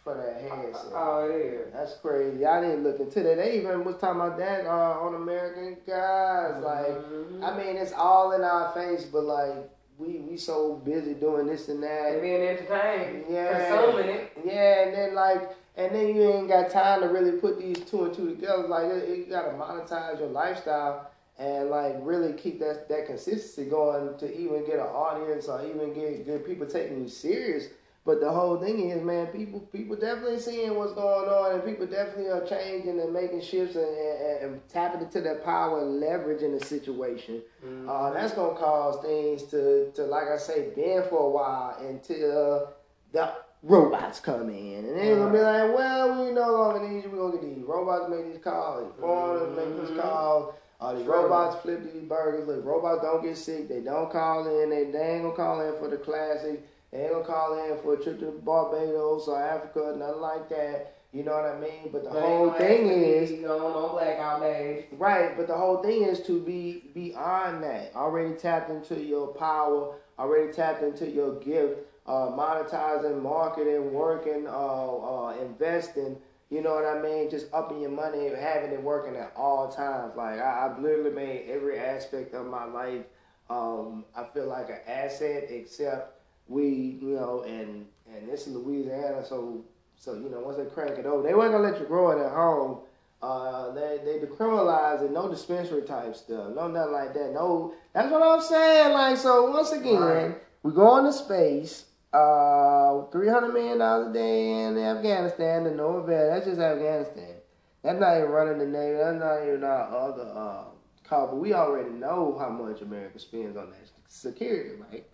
[0.04, 0.92] for that headset.
[0.94, 1.72] Oh, it is.
[1.72, 2.44] That's crazy.
[2.46, 3.36] I didn't look into that.
[3.36, 6.62] They even was talking about that uh, on American Guys.
[6.62, 7.42] Like, Mhm.
[7.42, 9.54] I mean, it's all in our face, but like,
[9.98, 12.22] we we so busy doing this and that.
[12.22, 13.26] being entertained.
[13.28, 13.68] Yeah.
[13.76, 14.32] Consuming it.
[14.44, 18.04] Yeah, and then like, and then you ain't got time to really put these two
[18.06, 18.66] and two together.
[18.66, 24.16] Like, it, you gotta monetize your lifestyle and like really keep that that consistency going
[24.18, 27.68] to even get an audience or even get get people taking you serious.
[28.06, 31.86] But the whole thing is, man, people people definitely seeing what's going on, and people
[31.86, 36.42] definitely are changing and making shifts and, and, and tapping into their power and leverage
[36.42, 37.42] in the situation.
[37.88, 42.72] Uh, that's gonna cause things to, to like I say, bend for a while until
[43.12, 47.10] the robots come in, and they're gonna be like, well, we no longer need you.
[47.10, 50.54] We're gonna get these robots to make these calls, these foreigners make these calls.
[50.80, 52.48] Uh, these robots flip these burgers.
[52.48, 53.68] Look, robots don't get sick.
[53.68, 54.70] They don't call in.
[54.70, 56.66] They, they ain't gonna call in for the classic.
[56.92, 60.96] They ain't gonna call in for a trip to Barbados or Africa, nothing like that.
[61.12, 61.90] You know what I mean?
[61.90, 64.84] But the whole thing is, on no blackout days.
[64.92, 67.92] Right, but the whole thing is to be beyond that.
[67.96, 74.50] Already tapped into your power, already tapped into your gift, uh, monetizing, marketing, working, uh,
[74.50, 76.16] uh, investing.
[76.48, 77.28] You know what I mean?
[77.30, 80.14] Just upping your money, having it working at all times.
[80.16, 83.04] Like I, I've literally made every aspect of my life.
[83.48, 86.19] Um, I feel like an asset, except
[86.50, 89.64] we, you know, and and this is Louisiana, so
[89.96, 92.22] so you know once they crank it over, they weren't gonna let you grow it
[92.22, 92.80] at home.
[93.22, 97.32] Uh, they they decriminalize it, no dispensary type stuff, no nothing like that.
[97.32, 98.92] No, that's what I'm saying.
[98.92, 100.38] Like so, once again, Right.
[100.62, 101.86] we go into space.
[102.12, 106.30] Uh, three hundred million dollars a day in Afghanistan to no avail.
[106.30, 107.36] That's just Afghanistan.
[107.84, 108.96] That's not even running the navy.
[108.96, 110.64] That's not even our other uh,
[111.08, 111.28] call.
[111.28, 113.78] But we already know how much America spends on that
[114.08, 115.06] security, right?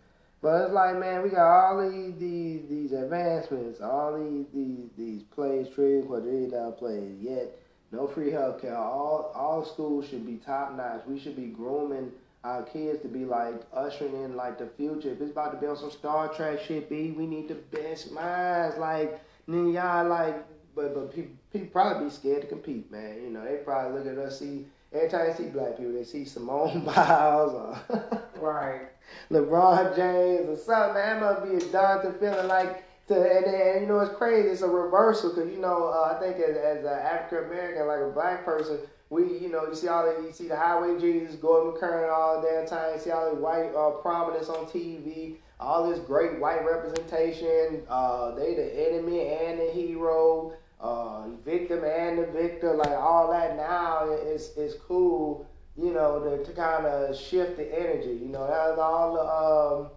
[0.43, 5.23] But it's like, man, we got all these these, these advancements, all these these these
[5.23, 7.17] plays, trillion, quadrillion dollar plays.
[7.21, 7.59] Yet
[7.93, 8.77] no free healthcare.
[8.77, 11.03] All all schools should be top notch.
[11.07, 12.13] We should be grooming
[12.45, 15.11] our kids to be like ushering in like the future.
[15.11, 18.13] If it's about to be on some Star Trek shit, B, we need the best
[18.13, 18.77] minds.
[18.79, 23.23] Like, then y'all like, but but people people probably be scared to compete, man.
[23.23, 26.05] You know, they probably look at us see every time they see black people, they
[26.05, 28.83] see Simone Biles or Right.
[29.31, 30.95] LeBron James or something.
[30.95, 32.85] That must be a daunting feeling like.
[33.09, 34.49] To, and, and you know it's crazy.
[34.49, 38.01] It's a reversal because you know uh, I think as, as an African American, like
[38.01, 38.79] a black person,
[39.11, 42.41] we you know you see all the you see the highway Jesus, Gordon McKernan all
[42.41, 42.95] the damn time.
[42.95, 47.83] You see all the white uh, prominence on TV, all this great white representation.
[47.89, 52.75] Uh, they the enemy and the hero, uh, victim and the victor.
[52.75, 55.49] Like all that now is is cool.
[55.77, 58.19] You know to, to kind of shift the energy.
[58.23, 59.87] You know that's all the.
[59.87, 59.91] Um,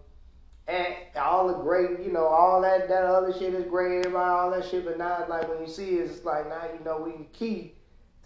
[0.69, 4.51] and all the great, you know, all that that other shit is great, everybody, all
[4.51, 4.85] that shit.
[4.85, 7.73] But now, it's like when you see it, it's like now you know we key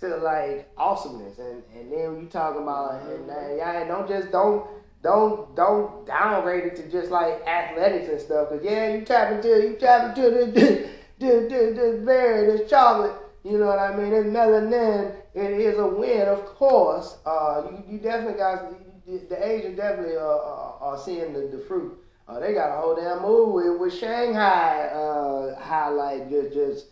[0.01, 4.31] to like awesomeness, and and then when you talking about and now, yeah, don't just
[4.31, 4.67] don't
[5.01, 8.49] don't don't downgrade it to just like athletics and stuff.
[8.49, 10.89] Cause yeah, you tap into you tap into this
[11.23, 13.15] this, this, this berry, this chocolate.
[13.43, 14.11] You know what I mean?
[14.11, 17.17] This melanin, it is a win, of course.
[17.25, 18.71] Uh, you, you definitely got
[19.05, 21.97] the Asians definitely uh, are, are seeing the, the fruit.
[22.27, 26.85] Uh, they got a whole damn movie with, with Shang-Chi uh, highlight just just.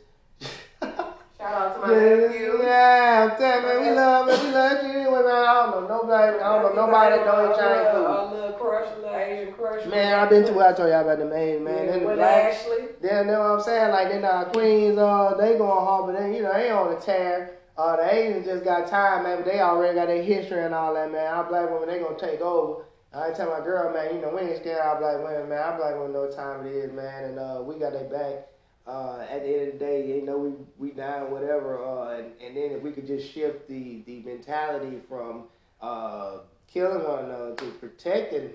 [1.42, 2.62] Shout out to my yeah, nephew.
[2.62, 5.42] yeah, I'm telling man, we love man, we love you anyway, man.
[5.42, 8.38] I don't know nobody, I don't know nobody that don't eat Chinese A food.
[8.38, 9.86] little crush, little Asian crush.
[9.88, 11.88] Man, I've been to where I told y'all about the main man.
[11.88, 12.86] Yeah, with black, Ashley.
[13.02, 13.90] Then know what I'm saying?
[13.90, 17.02] Like then uh Queens, uh, they going hard, but then you know they on the
[17.02, 17.58] tear.
[17.76, 19.38] Uh, the Asians just got time, man.
[19.42, 21.26] But they already got their history and all that, man.
[21.26, 22.86] Our black women, they gonna take over.
[23.14, 25.58] I tell my girl, man, you know we ain't scared of our black women, man.
[25.58, 28.46] Our black women know what time it is, man, and uh, we got their back.
[28.88, 32.32] Uh, at the end of the day, you know we we down whatever, uh, and,
[32.44, 35.44] and then if we could just shift the the mentality from
[35.82, 38.50] uh, killing one another to protecting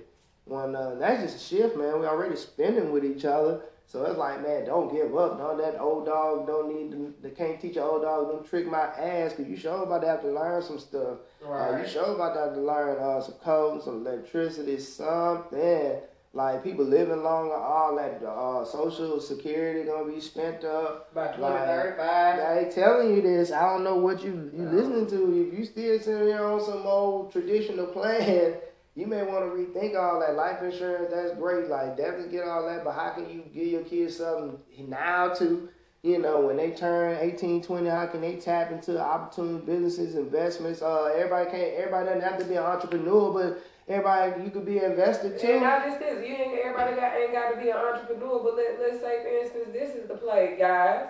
[0.44, 2.00] one another, that's just a shift, man.
[2.00, 3.60] We already spending with each other.
[3.88, 5.38] So it's like, man, don't give up.
[5.38, 8.66] No, that old dog don't need to, they can't teach an old dog, don't trick
[8.68, 11.18] my ass, because you sure about to have to learn some stuff.
[11.44, 11.82] Uh, Right.
[11.82, 16.00] you sure about to have to learn uh, some code, some electricity, something.
[16.36, 21.14] Like people living longer, all that uh, social security gonna be spent up.
[21.14, 22.38] By 20, Like, 35.
[22.38, 23.50] I ain't telling you this.
[23.50, 24.70] I don't know what you you No.
[24.70, 25.48] listening to.
[25.48, 28.56] If you still sitting here on some old traditional plan,
[28.94, 31.08] you may want to rethink all that life insurance.
[31.10, 31.68] That's great.
[31.70, 32.84] Like definitely get all that.
[32.84, 34.60] But how can you give your kids something
[34.90, 35.70] now to,
[36.02, 40.82] you know, when they turn 18, 20, how can they tap into opportunity, businesses, investments?
[40.82, 41.74] Uh, everybody can't.
[41.74, 45.40] Everybody doesn't have to be an entrepreneur, but everybody you could be an investor And
[45.40, 45.60] too.
[45.60, 48.78] not just this, you ain't everybody got ain't got to be an entrepreneur, but let,
[48.80, 51.06] let's say for instance, this is the play, guys.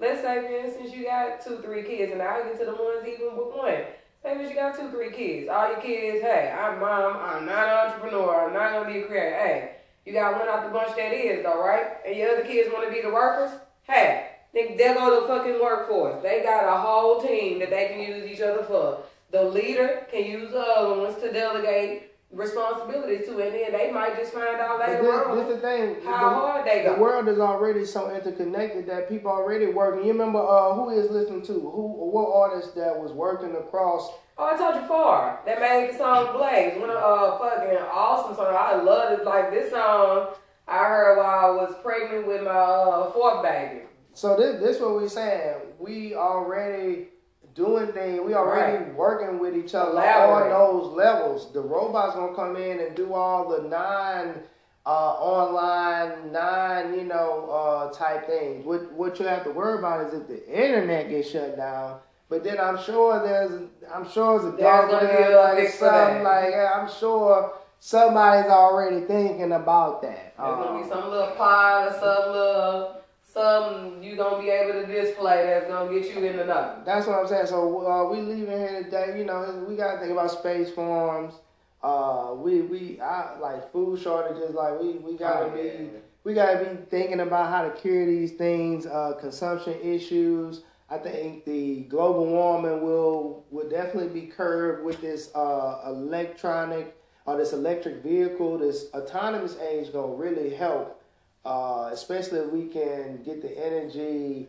[0.00, 3.06] Let's say for instance you got two, three kids, and I'll get to the ones
[3.06, 3.84] even with one.
[4.22, 5.48] Say that you got two, three kids.
[5.48, 9.06] All your kids, hey, I'm mom, I'm not an entrepreneur, I'm not gonna be a
[9.06, 9.36] creator.
[9.36, 9.70] Hey,
[10.06, 11.98] you got one out the bunch that is though, right?
[12.06, 13.50] And your other kids wanna be the workers?
[13.84, 16.22] Hey, they they'll go to fucking workforce.
[16.22, 19.02] They got a whole team that they can use each other for.
[19.30, 24.16] The leader can use the other ones to delegate responsibilities to, and then they might
[24.18, 25.96] just find out later this, on this the thing.
[26.04, 30.04] how the- hard they the world is already so interconnected that people already working.
[30.04, 31.86] You remember uh, who is listening to who?
[32.14, 34.10] What artist that was working across?
[34.36, 36.80] Oh, I told you Far that made the song Blaze.
[36.80, 38.54] One of uh fucking awesome song.
[38.56, 39.24] I love it.
[39.24, 40.34] Like this song,
[40.66, 43.82] I heard while I was pregnant with my uh, fourth baby.
[44.14, 45.56] So this this what we saying.
[45.78, 47.08] We already
[47.54, 48.20] doing things.
[48.20, 51.52] We already working with each other on those levels.
[51.52, 54.42] The robots gonna come in and do all the non.
[54.86, 58.66] Uh, online, non, you know, uh, type things.
[58.66, 62.00] What what you have to worry about is if the internet gets shut down.
[62.28, 65.68] But then I'm sure there's, I'm sure there's a dark gonna be web, a like
[65.68, 67.54] something like I'm sure
[67.84, 70.34] somebody's already thinking about that.
[70.38, 74.80] There's gonna be Um, some little pod or some little something you gonna be able
[74.80, 76.76] to display that's gonna get you in the know.
[76.86, 77.46] That's what I'm saying.
[77.46, 79.18] So uh, we leaving here today.
[79.18, 81.34] You know, we gotta think about space farms.
[81.82, 84.54] Uh, we we I, like food shortages.
[84.54, 85.90] Like we we gotta Oh, be
[86.24, 88.86] we gotta be thinking about how to cure these things.
[88.86, 90.62] Uh, consumption issues.
[90.88, 97.36] I think the global warming will will definitely be curbed with this uh, electronic or
[97.36, 98.58] this electric vehicle.
[98.58, 101.00] This autonomous age gonna really help.
[101.44, 104.48] Uh, especially if we can get the energy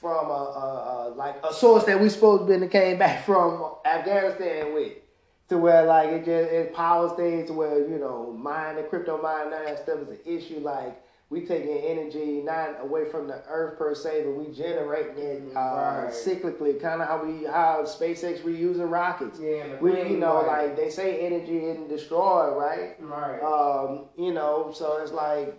[0.00, 3.74] from a, a, a like a source that we supposed to been came back from
[3.84, 4.92] Afghanistan with,
[5.48, 9.50] to where like it just it powers things to where you know mining, crypto mining,
[9.50, 10.60] none that stuff is an issue.
[10.60, 11.00] Like
[11.30, 16.04] we taking energy not away from the earth per se, but we generating it uh,
[16.04, 16.10] Right.
[16.10, 19.38] cyclically, kind of how we how SpaceX reusing rockets.
[19.38, 20.46] Yeah, We you know light.
[20.68, 22.96] like they say energy isn't destroyed, right?
[23.00, 23.40] right.
[23.42, 25.54] Um, you know, so it's like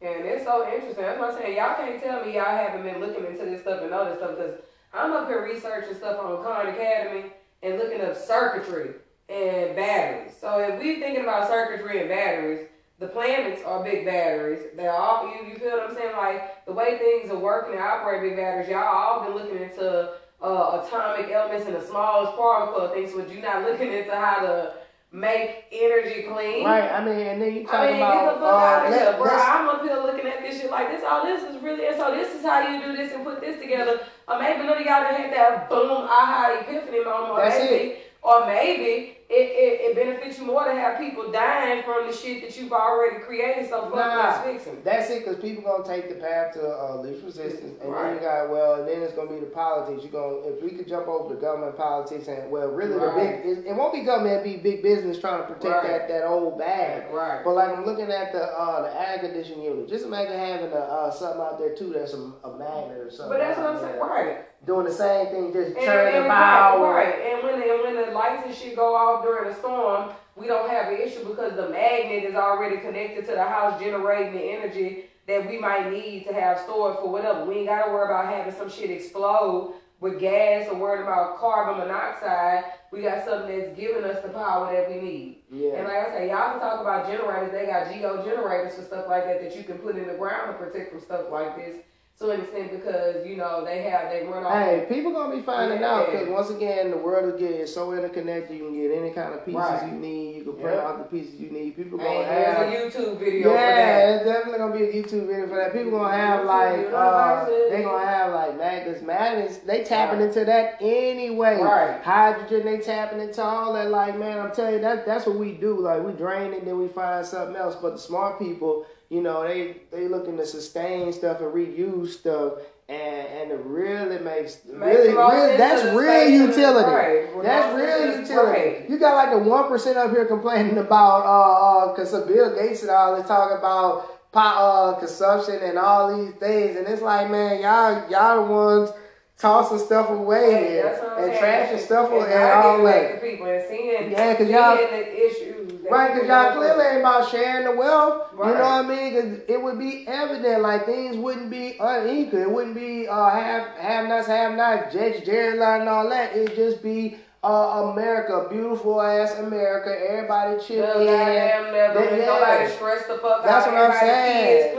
[0.00, 1.02] And it's so interesting.
[1.04, 1.56] That's what I'm saying.
[1.56, 4.36] Y'all can't tell me y'all haven't been looking into this stuff and all this stuff
[4.36, 4.60] because
[4.92, 7.32] I'm up here researching stuff on Khan Academy
[7.64, 8.90] and looking up circuitry
[9.28, 10.32] and batteries.
[10.40, 12.68] So if we thinking about circuitry and batteries,
[12.98, 14.62] the planets are big batteries.
[14.76, 16.16] They're all you, you feel what I'm saying?
[16.16, 20.12] Like the way things are working and operate big batteries, y'all all been looking into
[20.42, 24.40] uh, atomic elements and the smallest particle of things, but you're not looking into how
[24.40, 24.74] to
[25.10, 26.64] make energy clean.
[26.64, 26.90] right.
[26.90, 28.90] I mean, and then you talk I mean, about get the fuck out uh, of
[28.90, 29.30] let- here, bro.
[29.30, 31.02] I'm up here looking at this shit like this.
[31.08, 33.60] All this is really, and so this is how you do this and put this
[33.60, 34.00] together.
[34.26, 37.36] Or maybe none of y'all done had that boom aha epiphany moment.
[37.36, 42.06] That's maybe, or maybe it, it, it benefits you more to have people dying from
[42.06, 43.68] the shit that you've already created.
[43.68, 44.84] So fuck Nah, let's fix it.
[44.84, 48.20] That's it, because people gonna take the path to uh, least resistance, and then you
[48.20, 50.04] got well, and then it's gonna be the politics.
[50.04, 53.42] You gonna if we could jump over the government politics and well, really Right.
[53.42, 55.88] the big it, it won't be government, it'll be big business trying to protect Right.
[55.88, 57.12] that that old bag.
[57.12, 57.42] Right.
[57.44, 59.88] But like I'm looking at the uh, the air conditioning unit.
[59.88, 63.36] Just imagine having a, uh, something out there too that's a, a magnet or something.
[63.36, 64.00] But that's what I'm saying.
[64.00, 64.38] Right.
[64.66, 66.94] Doing the same thing, just And, churning and, power.
[66.94, 67.32] right, right.
[67.32, 70.46] And when, and when the lights and shit go off off during a storm, we
[70.46, 74.42] don't have an issue because the magnet is already connected to the house generating the
[74.42, 77.44] energy that we might need to have stored for whatever.
[77.44, 81.78] We ain't gotta worry about having some shit explode with gas or worried about carbon
[81.78, 82.64] monoxide.
[82.90, 85.42] We got something that's giving us the power that we need.
[85.50, 85.76] Yeah.
[85.76, 87.52] And like I say, y'all can talk about generators.
[87.52, 90.52] They got geo generators for stuff like that that you can put in the ground
[90.52, 91.76] to protect from stuff like this.
[92.20, 94.52] To an extent, because you know they have they run off.
[94.52, 95.94] Hey, people gonna be finding Yeah.
[95.96, 98.56] out because once again, the world is getting so interconnected.
[98.56, 99.88] You can get any kind of pieces Right.
[99.90, 100.36] you need.
[100.36, 100.86] You can print Yeah.
[100.86, 101.74] out the pieces you need.
[101.76, 102.70] People gonna have.
[102.70, 103.76] there's a YouTube video for that.
[103.78, 105.72] Yeah, it's definitely gonna be a YouTube video for that.
[105.72, 109.58] People gonna have like uh, they gonna have like magnets, magnets.
[109.58, 110.28] They tapping Right.
[110.28, 111.60] into that anyway.
[111.60, 112.00] Right.
[112.00, 113.90] Hydrogen, they tapping into all that.
[113.90, 115.80] Like man, I'm telling you, that that's what we do.
[115.80, 117.74] Like we drain it, then we find something else.
[117.74, 122.54] But the smart people, you know, they they looking to sustain stuff and reuse stuff.
[122.88, 122.98] And
[123.28, 126.90] and it really makes Makes really, really that's real utility.
[126.90, 127.42] right.
[127.42, 128.60] That's real utility.
[128.60, 128.90] right.
[128.90, 132.54] You got like the one percent up here complaining about uh uh cause of Bill
[132.54, 137.30] Gates and all they talk about uh consumption and all these things and it's like
[137.30, 138.90] man y'all y'all the ones
[139.38, 141.78] tossing stuff away Hey, and, that's and saying.
[141.78, 143.00] trashing stuff and and, all not that.
[143.00, 145.53] giving back to people and seeing, Yeah, 'cause y'all- the issues.
[145.90, 148.28] Right, because y'all clearly ain't about sharing the wealth.
[148.32, 149.12] You know what I mean?
[149.14, 152.40] 'Cause it would be evident, like things wouldn't be unequal.
[152.42, 156.34] It wouldn't be uh, have have nots, have nots, Judge Jerry line and all that.
[156.36, 159.94] It'd just be uh, America, beautiful ass America.
[160.10, 161.74] Everybody goddamn.
[161.74, 161.92] Yeah.
[162.26, 163.72] Nobody stressed the fuck That's out.
[163.74, 164.74] what I'm saying.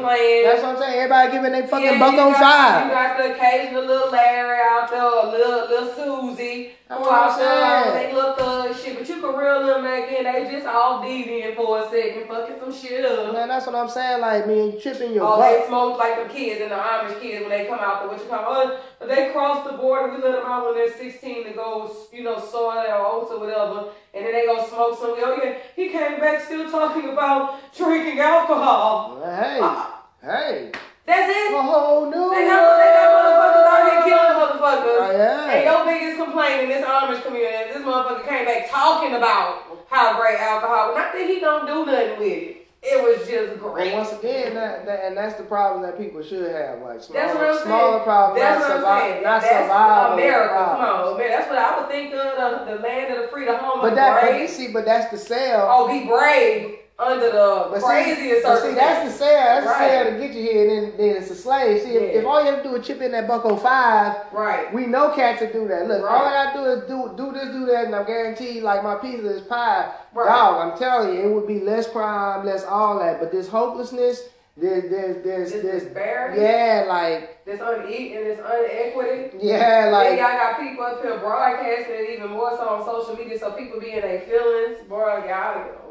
[0.46, 0.96] That's what I'm saying.
[0.96, 2.86] Everybody giving their fucking Yeah, buck on got, five.
[2.88, 5.94] You got the occasional little Larry out there, or little little
[6.34, 6.72] Susie.
[6.96, 8.08] That's who what I'm saying.
[8.08, 10.24] They look thug shit, but you can reel them back in.
[10.24, 13.34] They just all deviant for a second, fucking some shit up.
[13.34, 14.22] Man, that's what I'm saying.
[14.22, 17.50] Like, man, tripping your Oh, they smoke like the kids and the Amish kids when
[17.50, 20.14] they come out the what you call oh, but they cross the border.
[20.14, 23.40] We let them out when they're 16 to go, you know, soy or oats or
[23.40, 25.16] whatever, and then they go smoke some.
[25.18, 29.22] Oh yeah, he came back still talking about drinking alcohol.
[29.24, 29.86] Hey, uh,
[30.22, 30.72] hey,
[31.06, 31.54] That's it.
[31.54, 33.65] a whole new They got, they got motherfuckers
[34.06, 35.02] killing motherfuckers.
[35.02, 35.52] Oh, yeah.
[35.52, 40.20] And your biggest complaint in this Amish community, this motherfucker came back talking about how
[40.20, 40.94] great alcohol.
[40.96, 42.62] Not that he don't do nothing with it.
[42.88, 43.94] It was just great.
[43.96, 47.34] once again, that, that and that's the problem that people should have, like smaller, That's
[47.34, 48.04] what I'm smaller saying.
[48.04, 49.24] problems, That's not, what I'm survi- saying.
[49.24, 50.54] not That's survival America.
[50.54, 51.30] Come on, man.
[51.32, 53.90] That's what I would think of the, the land of the free, the home But
[53.90, 55.66] of that, the but see, but that's the sale.
[55.68, 59.20] oh, be brave under the but craziest see, but see, that's the circumstances.
[59.20, 59.30] sale.
[59.46, 59.80] That's Right.
[59.80, 61.82] the sale to get you here, and then, then it's a slave.
[61.82, 62.20] See, if, Yeah.
[62.20, 64.74] if all you have to do is chip in that bucko oh five, Right.
[64.74, 65.88] we know cats will do that.
[65.90, 68.82] Look, all I gotta do is do do this, do that, and I'm guaranteed, like
[68.82, 69.88] my pizza is pie.
[70.14, 70.28] Right.
[70.28, 73.20] Dog, I'm telling you, it would be less crime, less all that.
[73.20, 78.40] But this hopelessness, there's, there's, there's, This there's, disparity, yeah, like, this unequal, and this
[78.40, 79.38] inequity.
[79.42, 80.08] yeah, like.
[80.12, 83.52] then y'all got people up here broadcasting it even more so on social media, so
[83.52, 84.78] people be in their feelings.
[84.88, 85.84] Boy, y'all.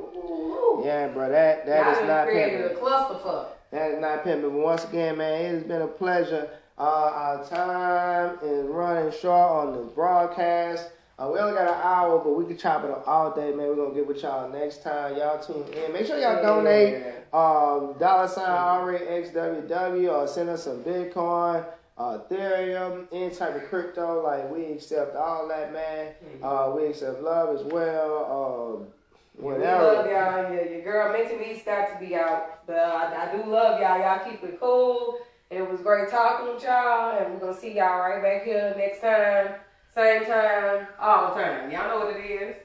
[0.84, 2.76] Yeah, bro, that that is not pimping.
[2.76, 3.46] clusterfuck.
[3.70, 4.50] That is not pimping.
[4.50, 6.48] But once again, man, it has been a pleasure.
[6.76, 10.90] Uh, our time is running short on the broadcast.
[11.16, 13.68] Uh, we only got an hour, but we can chop it up all day, man.
[13.68, 15.16] We're gonna get with y'all next time.
[15.16, 15.92] Y'all tune in.
[15.92, 21.64] Make sure y'all donate um, dollar sign RAXWW or send us some Bitcoin,
[21.98, 24.22] uh, Ethereum, any type of crypto.
[24.24, 26.14] Like we accept all that, man.
[26.42, 28.80] Uh, we accept love as well.
[28.82, 28.86] Um,
[29.36, 29.82] We whatever.
[29.82, 30.52] love y'all.
[30.52, 32.66] Your, your girl Minty Me's got to be out.
[32.66, 33.98] But I, I do love y'all.
[33.98, 35.18] Y'all keep it cool.
[35.50, 37.18] It was great talking with y'all.
[37.18, 39.54] And we're going to see y'all right back here next time.
[39.94, 40.86] Same time.
[41.00, 41.70] All the time.
[41.70, 42.56] Y'all know what it is.